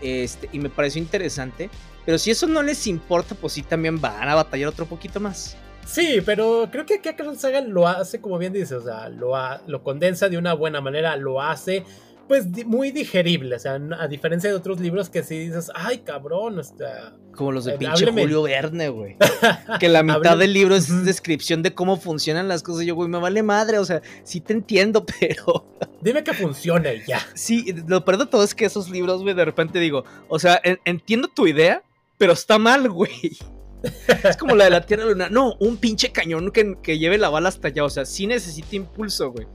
[0.00, 1.70] Este, y me pareció interesante.
[2.04, 5.56] Pero si eso no les importa, pues sí también van a batallar otro poquito más.
[5.86, 9.32] Sí, pero creo que aquí Sagan lo hace, como bien dice, o sea, lo,
[9.66, 11.84] lo condensa de una buena manera, lo hace
[12.28, 16.62] pues muy digerible, o sea, a diferencia de otros libros que sí dices, ay cabrón,
[16.62, 19.16] sea, como los de eh, pinche Julio Verne, güey.
[19.78, 22.82] que la mitad del libro es descripción de cómo funcionan las cosas.
[22.82, 25.66] Y yo, güey, me vale madre, o sea, sí te entiendo, pero.
[26.00, 27.20] Dime que funcione ya.
[27.34, 30.60] Sí, lo peor de todo es que esos libros, güey, de repente digo, o sea,
[30.84, 31.82] entiendo tu idea,
[32.18, 33.36] pero está mal, güey.
[34.24, 35.28] Es como la de la Tierra Luna.
[35.30, 37.84] No, un pinche cañón que, que lleve la bala hasta allá.
[37.84, 39.46] O sea, sí necesita impulso, güey.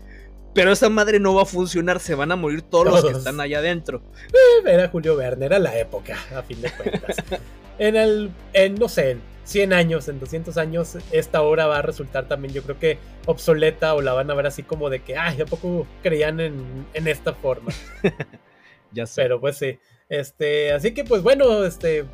[0.53, 3.39] Pero esa madre no va a funcionar, se van a morir todos, los que están
[3.39, 4.01] allá adentro.
[4.33, 7.17] Eh, era Julio Verne, era la época, a fin de cuentas.
[7.79, 11.81] en el, en, no sé, en 100 años, en 200 años, esta obra va a
[11.81, 15.15] resultar también, yo creo que obsoleta o la van a ver así como de que,
[15.15, 17.71] ay, ¿a poco creían en, en esta forma?
[18.91, 19.21] ya sé.
[19.21, 19.79] Pero pues sí.
[20.09, 22.05] Este, así que pues bueno, este,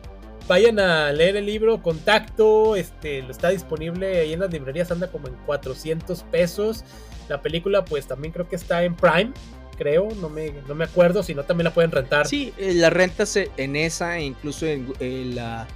[0.48, 5.12] vayan a leer el libro Contacto, este, lo está disponible ahí en las librerías, anda
[5.12, 6.84] como en 400 pesos.
[7.30, 9.32] La película pues también creo que está en Prime,
[9.78, 12.28] creo, no me, no me acuerdo, si no también la pueden rentar.
[12.28, 15.68] Sí, eh, la rentas en esa e incluso en, la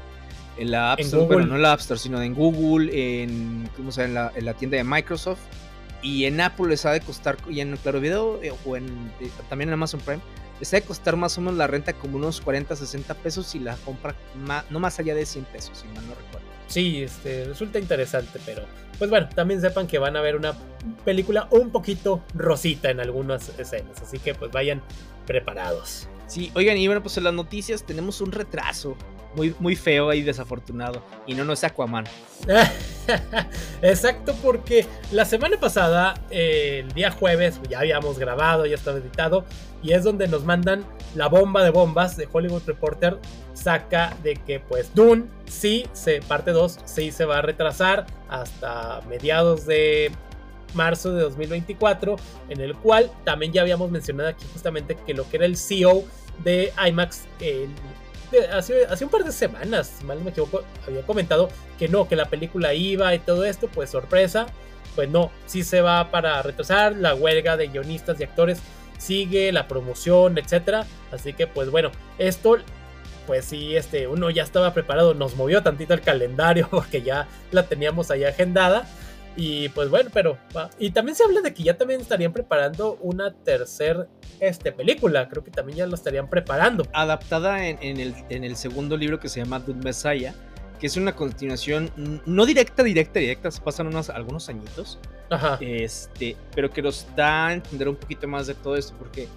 [0.58, 3.92] en la App Store, bueno, no en la App Store, sino en Google, en, ¿cómo
[3.92, 5.40] se en, la, en la tienda de Microsoft
[6.02, 8.86] y en Apple les ha de costar, y en Claro Video eh, o en,
[9.20, 10.22] eh, también en Amazon Prime,
[10.62, 13.59] les ha de costar más o menos la renta como unos 40, 60 pesos y
[13.59, 14.16] la compra
[14.70, 16.47] no más allá de 100 pesos, si mal no recuerdo.
[16.68, 18.66] Sí, este, resulta interesante, pero
[18.99, 20.53] pues bueno, también sepan que van a ver una
[21.03, 24.84] película un poquito rosita en algunas escenas, así que pues vayan
[25.26, 26.07] preparados.
[26.28, 28.95] Sí, oigan, y bueno, pues en las noticias tenemos un retraso
[29.36, 32.06] muy, muy feo y desafortunado, y no, no es Aquaman.
[33.82, 39.46] Exacto, porque la semana pasada, el día jueves, ya habíamos grabado, ya estaba editado,
[39.84, 43.20] y es donde nos mandan la bomba de bombas de Hollywood Reporter
[43.54, 49.02] saca de que pues Dune sí, se, parte 2 sí se va a retrasar hasta
[49.10, 50.12] mediados de
[50.74, 52.16] marzo de 2024,
[52.50, 56.04] en el cual también ya habíamos mencionado aquí justamente que lo que era el CEO
[56.44, 57.24] de IMAX
[58.52, 62.16] hace, hace, un par de semanas, mal no me equivoco, había comentado que no, que
[62.16, 64.48] la película iba y todo esto, pues sorpresa,
[64.96, 68.60] pues no, sí se va para retrasar, la huelga de guionistas y actores
[68.98, 72.58] sigue, la promoción, etcétera, así que pues bueno, esto
[73.28, 77.64] pues sí, este, uno ya estaba preparado, nos movió tantito el calendario porque ya la
[77.68, 78.88] teníamos ahí agendada.
[79.36, 80.38] Y pues bueno, pero...
[80.78, 84.08] Y también se habla de que ya también estarían preparando una tercera
[84.40, 86.86] este, película, creo que también ya la estarían preparando.
[86.94, 90.34] Adaptada en, el, en el segundo libro que se llama The Messiah,
[90.80, 91.92] que es una continuación
[92.26, 95.00] no directa, directa, directa, se pasan unos, algunos añitos.
[95.30, 95.58] Ajá.
[95.62, 99.28] Este, pero que nos da a entender un poquito más de todo esto, porque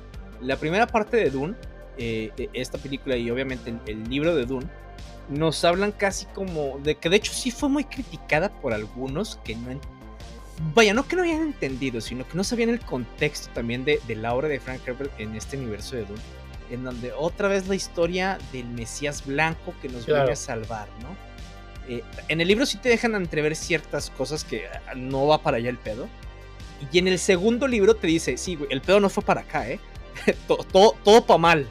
[0.40, 1.55] la primera parte de Dune
[1.97, 4.66] eh, e, esta película y obviamente el, libro de Dune,
[5.28, 9.57] nos hablan casi como de que de hecho sí fue muy criticada por algunos que
[9.57, 9.80] no...
[10.72, 14.34] Vaya, no que no habían entendido, sino que no sabían el contexto también de, la
[14.34, 16.20] obra de Frank Herbert en este universo de Dune,
[16.70, 21.09] en donde otra vez la historia del Mesías blanco que nos viene a salvar, ¿no?
[21.88, 25.57] Eh, en el libro sí te dejan entrever ciertas cosas que ah, no va para
[25.57, 26.09] allá el pedo,
[26.92, 29.68] Y en el segundo libro te dice, sí, güey, el pedo no fue para acá,
[29.68, 29.80] ¿eh?
[30.47, 31.68] todo, todo, todo para mal.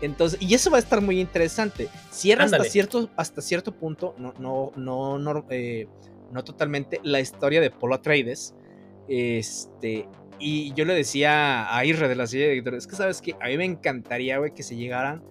[0.00, 1.88] Entonces, y eso va a estar muy interesante.
[2.10, 5.86] Cierra hasta cierto, hasta cierto punto, no, no, no, no, eh,
[6.32, 8.54] no totalmente, la historia de Polo Atreides.
[9.08, 13.20] Este, y yo le decía a Irre de la serie de editores, es que sabes
[13.20, 15.22] que a mí me encantaría, güey, que se llegaran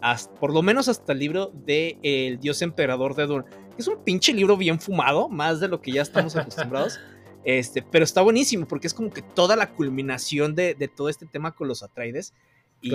[0.00, 3.44] hasta, por lo menos hasta el libro de El Dios Emperador de Dune.
[3.78, 6.98] Es un pinche libro bien fumado, más de lo que ya estamos acostumbrados.
[7.42, 11.24] Este, pero está buenísimo porque es como que toda la culminación de, de todo este
[11.24, 12.34] tema con los Atreides
[12.80, 12.90] y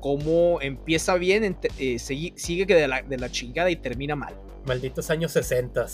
[0.00, 4.34] cómo empieza bien, eh, sigue, de la, de la chingada y termina mal.
[4.66, 5.86] Malditos años 60.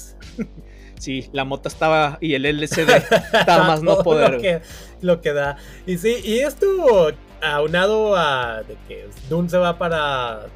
[0.99, 2.91] sí, la mota estaba y el LCD
[3.33, 4.35] estaba más no poder.
[4.35, 4.61] Lo que,
[5.01, 5.57] lo que, da.
[5.87, 10.47] Y sí, y esto aunado a de que Dune se va para,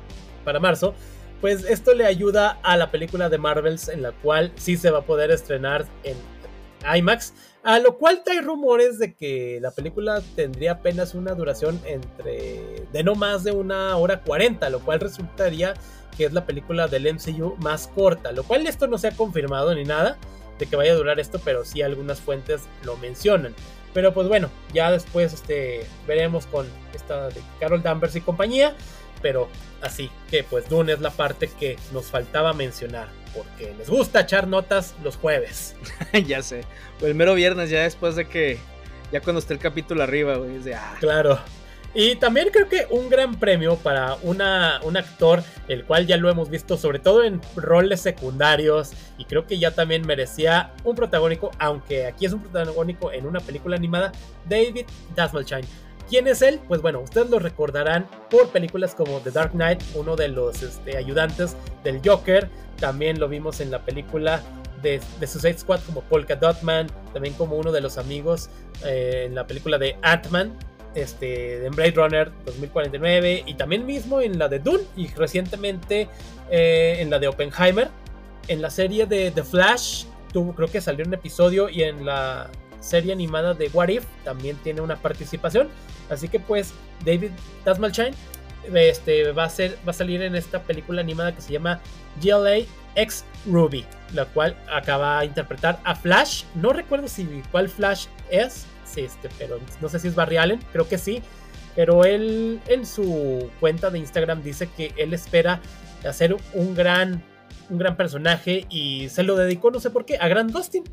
[0.45, 0.95] para marzo,
[1.41, 5.01] pues esto le ayuda a la película de Marvels en la cual sí se va
[5.01, 6.17] a poder estrenar en
[6.97, 7.33] IMAX
[7.65, 13.03] a lo cual hay rumores de que la película tendría apenas una duración entre de
[13.03, 15.73] no más de una hora cuarenta, lo cual resultaría
[16.17, 19.75] que es la película del MCU más corta, lo cual esto no se ha confirmado
[19.75, 20.19] ni nada
[20.59, 23.55] de que vaya a durar esto, pero sí algunas fuentes lo mencionan.
[23.95, 28.77] Pero pues bueno, ya después este, veremos con esta de Carol Danvers y compañía,
[29.23, 29.49] pero
[29.81, 34.47] así que pues Dune es la parte que nos faltaba mencionar porque les gusta echar
[34.47, 35.74] notas los jueves.
[36.26, 36.62] ya sé.
[37.03, 38.59] O el mero viernes, ya después de que.
[39.12, 40.57] Ya cuando esté el capítulo arriba, güey.
[40.57, 40.97] Es de, ah.
[41.01, 41.39] Claro.
[41.97, 46.28] Y también creo que un gran premio para una, un actor, el cual ya lo
[46.28, 51.53] hemos visto, sobre todo en roles secundarios, y creo que ya también merecía un protagónico,
[51.61, 54.11] aunque aquí es un protagónico en una película animada,
[54.49, 55.68] David Dasmalchild.
[56.09, 56.61] ¿Quién es él?
[56.69, 60.97] Pues bueno, ustedes lo recordarán por películas como The Dark Knight, uno de los este,
[60.97, 62.49] ayudantes del Joker.
[62.79, 64.43] También lo vimos en la película
[64.83, 68.51] de, de Suicide Squad como Polka Dotman, también como uno de los amigos
[68.85, 70.53] eh, en la película de Ant-Man,
[70.95, 76.09] este, en Blade Runner 2049 y también mismo en la de Dune y recientemente
[76.51, 77.89] eh, en la de Oppenheimer.
[78.47, 82.51] En la serie de The Flash tuvo, creo que salió un episodio y en la
[82.81, 85.69] serie animada de What If también tiene una participación.
[86.11, 86.73] Así que pues
[87.05, 87.31] David
[87.65, 88.15] Tasmalshine
[88.73, 91.81] este, va, a va a salir en esta película animada que se llama
[92.23, 96.45] GLA X Ruby, la cual acaba de interpretar a Flash.
[96.55, 100.89] No recuerdo si cuál Flash es, este, pero no sé si es Barry Allen, creo
[100.89, 101.23] que sí.
[101.77, 105.61] Pero él en su cuenta de Instagram dice que él espera
[106.09, 107.23] hacer un gran,
[107.69, 110.85] un gran personaje y se lo dedicó, no sé por qué, a Grand Dustin.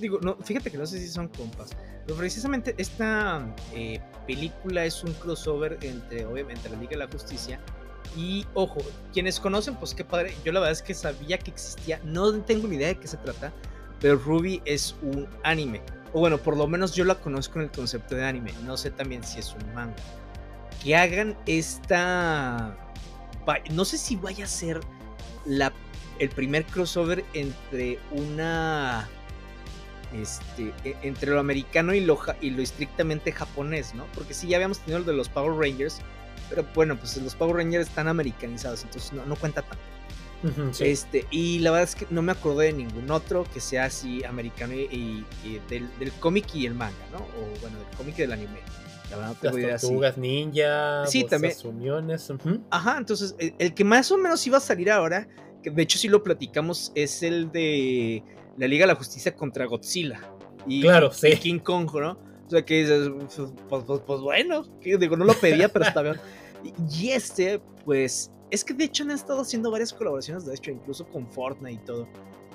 [0.00, 1.70] Digo, no, fíjate que no sé si son compas,
[2.04, 7.60] pero precisamente esta eh, película es un crossover entre, obviamente, la Liga de la Justicia
[8.16, 8.78] y, ojo,
[9.12, 12.68] quienes conocen, pues qué padre, yo la verdad es que sabía que existía, no tengo
[12.68, 13.52] ni idea de qué se trata,
[14.00, 15.82] pero Ruby es un anime,
[16.12, 18.90] o bueno, por lo menos yo la conozco en el concepto de anime, no sé
[18.90, 19.96] también si es un manga.
[20.82, 22.76] Que hagan esta...
[23.72, 24.80] No sé si vaya a ser
[25.44, 25.72] la,
[26.18, 29.08] el primer crossover entre una
[30.12, 34.06] este, e, entre lo americano y lo, y lo estrictamente japonés, ¿no?
[34.14, 35.98] Porque sí, ya habíamos tenido el de los Power Rangers,
[36.48, 39.82] pero bueno, pues los Power Rangers están americanizados, entonces no, cuenta tanto.
[40.78, 44.22] Este, y la verdad es que no me acordé de ningún otro que sea así
[44.22, 45.24] americano y,
[45.68, 45.88] del,
[46.20, 47.18] cómic y el manga, ¿no?
[47.18, 48.60] O bueno, del cómic y del anime.
[49.10, 51.54] La verdad no tengo Las tortugas ninja, sí, también.
[51.64, 52.32] uniones.
[52.70, 55.26] Ajá, entonces el, el, que más o menos iba a salir ahora,
[55.62, 58.22] que de hecho sí lo platicamos, es el de
[58.56, 60.20] la Liga de la Justicia contra Godzilla.
[60.66, 61.36] Y, claro, sí.
[61.36, 62.12] King Kong, ¿no?
[62.46, 65.84] O sea, que dices, pues, pues, pues, pues bueno, que, digo, no lo pedía, pero
[65.84, 66.16] está bien.
[66.90, 71.06] Y este, pues, es que de hecho han estado haciendo varias colaboraciones, de hecho, incluso
[71.08, 72.08] con Fortnite y todo,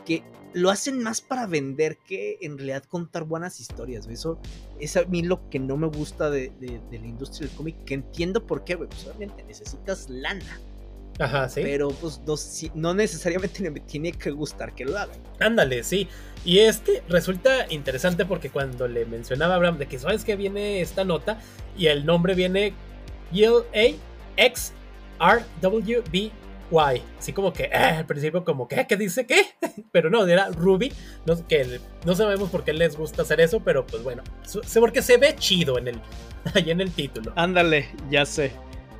[0.06, 0.24] que
[0.54, 4.08] lo hacen más para vender que en realidad contar buenas historias.
[4.08, 4.40] Eso
[4.80, 7.94] es a mí lo que no me gusta de, de la industria del cómic, que
[7.94, 10.60] entiendo por qué, güey, pues obviamente necesitas lana.
[11.20, 11.62] Ajá, sí.
[11.64, 12.36] Pero pues no,
[12.76, 15.18] no necesariamente me tiene que gustar que lo hagan.
[15.40, 16.08] Ándale, sí.
[16.44, 20.36] Y es que resulta interesante porque cuando le mencionaba a Abraham de que sabes que
[20.36, 21.40] viene esta nota
[21.78, 22.74] y el nombre viene
[23.34, 23.88] A
[24.38, 24.74] X
[25.20, 26.32] R W B
[26.72, 27.02] Y.
[27.20, 29.46] Así como que eh, al principio como que ¿qué dice qué?
[29.92, 30.92] pero no, era Ruby,
[31.26, 35.02] no que no sabemos por qué les gusta hacer eso, pero pues bueno, sé porque
[35.02, 36.02] se ve chido en el
[36.56, 37.34] ahí en el título.
[37.36, 38.52] Ándale, ya sé.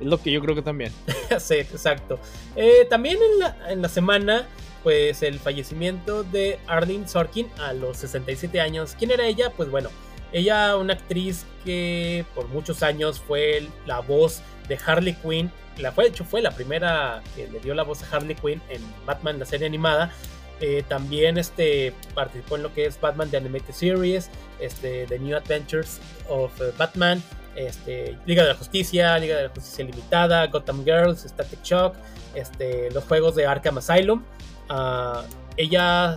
[0.02, 0.92] Es lo que yo creo que también.
[1.38, 2.18] sí, exacto.
[2.56, 4.46] Eh, también en la, en la semana,
[4.82, 8.96] pues el fallecimiento de Arlene Sorkin a los 67 años.
[8.98, 9.50] ¿Quién era ella?
[9.56, 9.90] Pues bueno,
[10.32, 15.52] ella una actriz que por muchos años fue la voz de Harley Quinn.
[15.78, 18.60] La fue, de hecho, fue la primera que le dio la voz a Harley Quinn
[18.68, 20.12] en Batman, la serie animada.
[20.60, 24.30] Eh, también este, participó en lo que es Batman The Animated Series,
[24.60, 25.98] este, The New Adventures
[26.28, 27.22] of eh, Batman,
[27.56, 31.94] este, Liga de la Justicia, Liga de la Justicia Limitada, Gotham Girls, Static Shock,
[32.34, 34.22] este, los juegos de Arkham Asylum.
[34.70, 35.22] Uh,
[35.56, 36.16] ella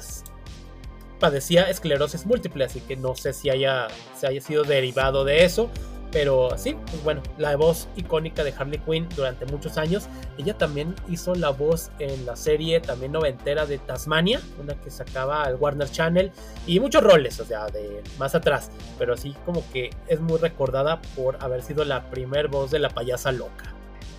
[1.19, 3.87] padecía esclerosis múltiple, así que no sé si haya,
[4.27, 5.69] haya sido derivado de eso.
[6.11, 10.07] Pero sí, pues bueno, la voz icónica de Harley Quinn durante muchos años.
[10.37, 15.43] Ella también hizo la voz en la serie también noventera de Tasmania, una que sacaba
[15.43, 16.31] al Warner Channel.
[16.65, 18.71] Y muchos roles, o sea, de más atrás.
[18.97, 22.89] Pero sí como que es muy recordada por haber sido la primer voz de la
[22.89, 23.74] payasa loca.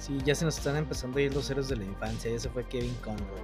[0.06, 2.30] Sí, ya se nos están empezando a ir los héroes de la infancia.
[2.30, 3.40] Ya se fue Kevin Conroy.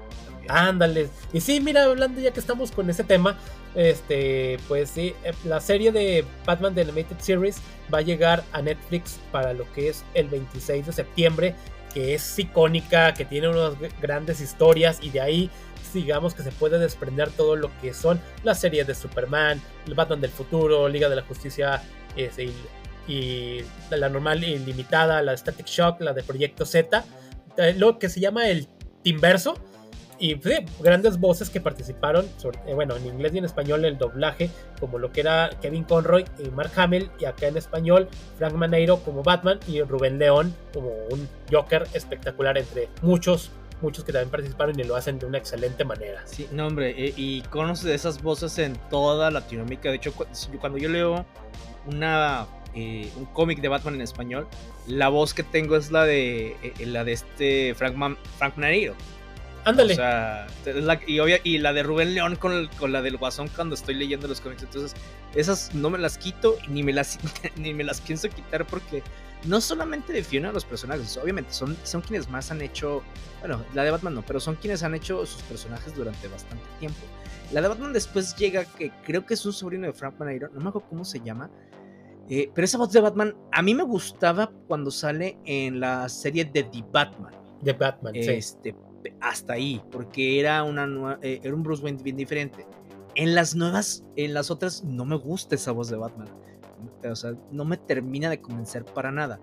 [0.49, 1.09] Ándale.
[1.33, 3.37] Y sí, mira, hablando ya que estamos con ese tema,
[3.75, 7.61] este, pues sí, eh, la serie de Batman The Animated Series
[7.93, 11.55] va a llegar a Netflix para lo que es el 26 de septiembre,
[11.93, 15.51] que es icónica, que tiene unas grandes historias y de ahí
[15.93, 20.23] digamos que se puede desprender todo lo que son las series de Superman, el Batman
[20.23, 21.83] del futuro, Liga de la Justicia
[22.17, 22.55] este, y,
[23.09, 27.05] y, la normal ilimitada, la Static Shock, la de Proyecto Z,
[27.57, 28.69] eh, lo que se llama el
[29.03, 29.55] Timverso
[30.19, 30.41] y
[30.81, 32.27] grandes voces que participaron,
[32.67, 36.25] eh, bueno, en inglés y en español el doblaje, como lo que era Kevin Conroy
[36.39, 40.91] y Mark Hamill, y acá en español Frank Maneiro como Batman y Rubén León como
[41.11, 43.51] un Joker espectacular entre muchos
[43.81, 46.23] muchos que también participaron y lo hacen de una excelente manera.
[46.25, 49.91] Sí, no, hombre, eh, y conoce de esas voces en toda Latinoamérica.
[49.91, 50.13] De hecho,
[50.61, 51.27] cuando yo leo
[51.87, 54.47] una, eh, un cómic de Batman en español,
[54.87, 58.95] la voz que tengo es la de, la de este Frank, Man, Frank Maneiro.
[59.65, 59.93] Ándale.
[59.93, 60.47] O sea,
[61.07, 64.41] y, y, la de Rubén León con, con, la del Guasón cuando estoy leyendo los
[64.41, 64.65] cómics.
[64.65, 64.95] Entonces,
[65.37, 67.19] esas no me las quito ni me las,
[67.57, 69.05] ni me las pienso quitar porque
[69.45, 73.03] no solamente defienden a los personajes, obviamente son, son quienes más han hecho,
[73.41, 77.01] bueno, la de Batman no, pero son quienes han hecho sus personajes durante bastante tiempo.
[77.53, 80.61] La de Batman después llega, que creo que es un sobrino de Frank Manero, no
[80.61, 81.51] me acuerdo cómo se llama.
[82.35, 86.47] Eh, pero esa voz de Batman a mí me gustaba cuando sale en la serie
[86.47, 87.35] de The Batman.
[87.63, 88.77] The Batman, este, sí
[89.21, 92.67] hasta ahí, porque era, una eh, era un Bruce Wayne bien diferente.
[93.15, 96.29] En las nuevas, en las otras, no me gusta esa voz de Batman.
[97.05, 99.41] O sea, no me termina de convencer para nada.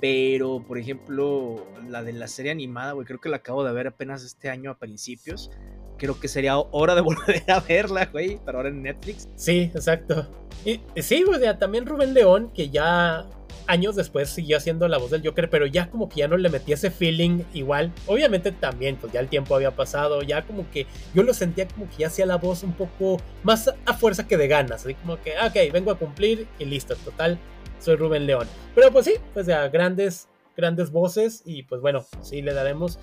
[0.00, 3.86] Pero, por ejemplo, la de la serie animada, güey, creo que la acabo de ver
[3.86, 5.50] apenas este año a principios.
[5.96, 9.28] Creo que sería hora de volver a verla, güey, pero ahora en Netflix.
[9.36, 10.28] Sí, exacto.
[10.64, 13.26] Y sí, o sea, también Rubén León, que ya
[13.66, 16.48] años después siguió haciendo la voz del Joker, pero ya como que ya no le
[16.48, 17.92] metí ese feeling igual.
[18.06, 21.88] Obviamente también, pues ya el tiempo había pasado, ya como que yo lo sentía como
[21.88, 25.20] que ya hacía la voz un poco más a fuerza que de ganas, así como
[25.20, 27.38] que, ah, ok, vengo a cumplir y listo, total,
[27.78, 28.46] soy Rubén León.
[28.74, 32.98] Pero pues sí, pues ya grandes, grandes voces y pues bueno, sí le daremos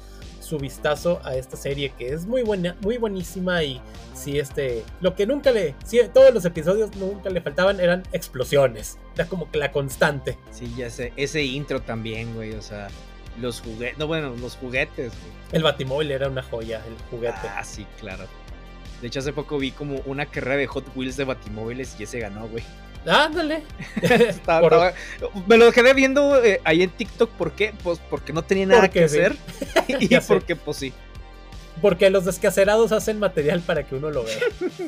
[0.51, 3.79] su vistazo a esta serie que es muy buena, muy buenísima y
[4.13, 8.97] si este, lo que nunca le, sí, todos los episodios nunca le faltaban eran explosiones,
[9.15, 10.37] era como que la constante.
[10.51, 12.89] Sí, ya sé, ese intro también, güey, o sea,
[13.39, 15.13] los juguetes, no bueno, los juguetes.
[15.53, 17.47] El Batimóvil era una joya, el juguete.
[17.47, 18.25] Ah, sí, claro.
[18.99, 22.19] De hecho, hace poco vi como una carrera de Hot Wheels de Batimóviles y ese
[22.19, 22.63] ganó, güey.
[23.05, 23.63] Ándale.
[25.47, 27.29] me lo quedé viendo eh, ahí en TikTok.
[27.31, 27.73] ¿Por qué?
[27.83, 29.35] Pues porque no tenía nada que hacer.
[29.87, 30.93] y porque, pues sí.
[31.81, 34.37] Porque los descacerados hacen material para que uno lo vea.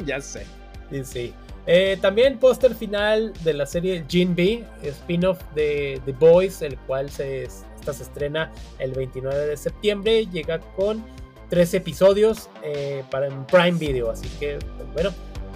[0.06, 0.46] ya sé.
[0.92, 1.34] Sí, sí.
[1.66, 7.10] Eh, también póster final de la serie Gene B, spin-off de The Boys, el cual
[7.10, 10.26] se, esta se estrena el 29 de septiembre.
[10.28, 11.04] Llega con
[11.50, 14.12] tres episodios eh, para en Prime Video.
[14.12, 14.60] Así que,
[14.94, 15.12] bueno,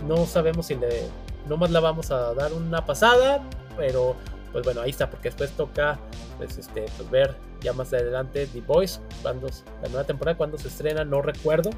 [0.08, 1.03] no sabemos si le
[1.47, 3.41] nomás la vamos a dar una pasada,
[3.75, 4.15] pero
[4.51, 5.99] pues bueno, ahí está, porque después toca
[6.37, 9.47] pues este pues ver ya más adelante The Boys, cuando
[9.81, 11.69] la nueva temporada, cuando se estrena, no recuerdo,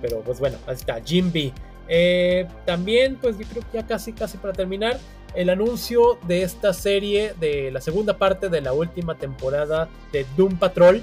[0.00, 1.52] pero pues bueno, ahí está, Jim B.
[1.88, 4.98] Eh, también, pues yo creo que ya casi, casi para terminar,
[5.34, 10.58] el anuncio de esta serie, de la segunda parte de la última temporada de Doom
[10.58, 11.02] Patrol,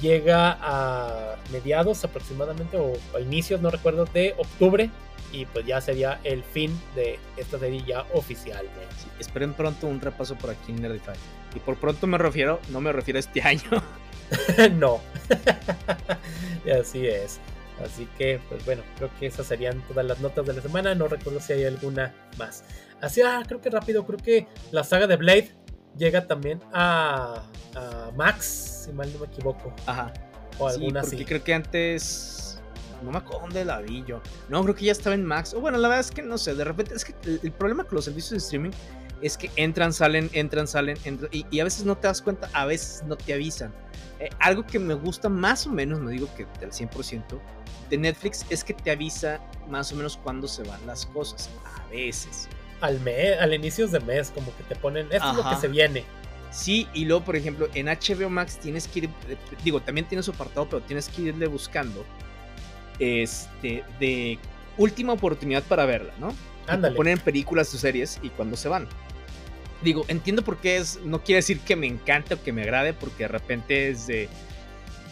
[0.00, 4.90] llega a mediados aproximadamente, o a inicios, no recuerdo, de octubre
[5.32, 8.80] y pues ya sería el fin de esta serie ya oficialmente.
[9.18, 11.16] esperen pronto un repaso por aquí en Nerdify.
[11.54, 13.82] Y por pronto me refiero, no me refiero a este año.
[14.74, 15.00] no.
[16.64, 17.40] y así es.
[17.82, 20.94] Así que, pues bueno, creo que esas serían todas las notas de la semana.
[20.94, 22.64] No recuerdo si hay alguna más.
[23.00, 25.50] Así, ah, creo que rápido, creo que la saga de Blade
[25.96, 27.42] llega también a,
[27.74, 29.74] a Max, si mal no me equivoco.
[29.86, 30.12] Ajá.
[30.58, 32.42] O alguna sí, porque creo que antes
[33.02, 34.20] no me acuerdo dónde la vi yo.
[34.48, 35.54] No, creo que ya estaba en Max.
[35.54, 36.54] O bueno, la verdad es que no sé.
[36.54, 38.70] De repente, es que el, problema con los servicios de streaming
[39.20, 42.66] es que entran, salen, entran, salen, entran, y, a veces no te das cuenta, a
[42.66, 43.72] veces no te avisan.
[44.18, 47.40] Eh, algo que me gusta más o menos, no digo que del 100%,
[47.90, 51.50] de Netflix es que te avisa más o menos cuándo se van las cosas.
[51.64, 52.48] A veces.
[52.82, 55.68] Al mes, al inicio de mes, como que te ponen, esto es lo que se
[55.68, 56.04] viene.
[56.50, 59.10] Sí, y luego, por ejemplo, en HBO Max tienes que ir,
[59.64, 62.04] digo, también tienes su apartado, pero tienes que irle buscando
[62.98, 64.38] este, de
[64.76, 66.34] última oportunidad para verla, ¿no?
[66.66, 66.94] Ándale.
[66.94, 68.86] Ponen películas o series y cuando se van.
[69.82, 72.92] Digo, entiendo por qué es, no quiere decir que me encante o que me agrade,
[72.92, 74.28] porque de repente es de,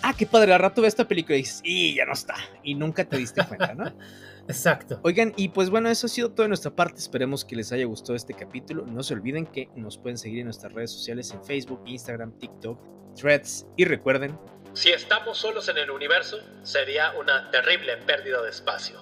[0.03, 2.75] ah, qué padre, al rato ve esta película y dices, y ya no está, y
[2.75, 3.93] nunca te diste cuenta, ¿no?
[4.49, 5.01] Exacto.
[5.03, 6.99] Oigan, y pues bueno, eso ha sido todo de nuestra parte.
[6.99, 8.85] Esperemos que les haya gustado este capítulo.
[8.87, 12.79] No se olviden que nos pueden seguir en nuestras redes sociales en Facebook, Instagram, TikTok,
[13.17, 13.67] Threads.
[13.77, 14.39] Y recuerden,
[14.73, 19.01] si estamos solos en el universo, sería una terrible pérdida de espacio.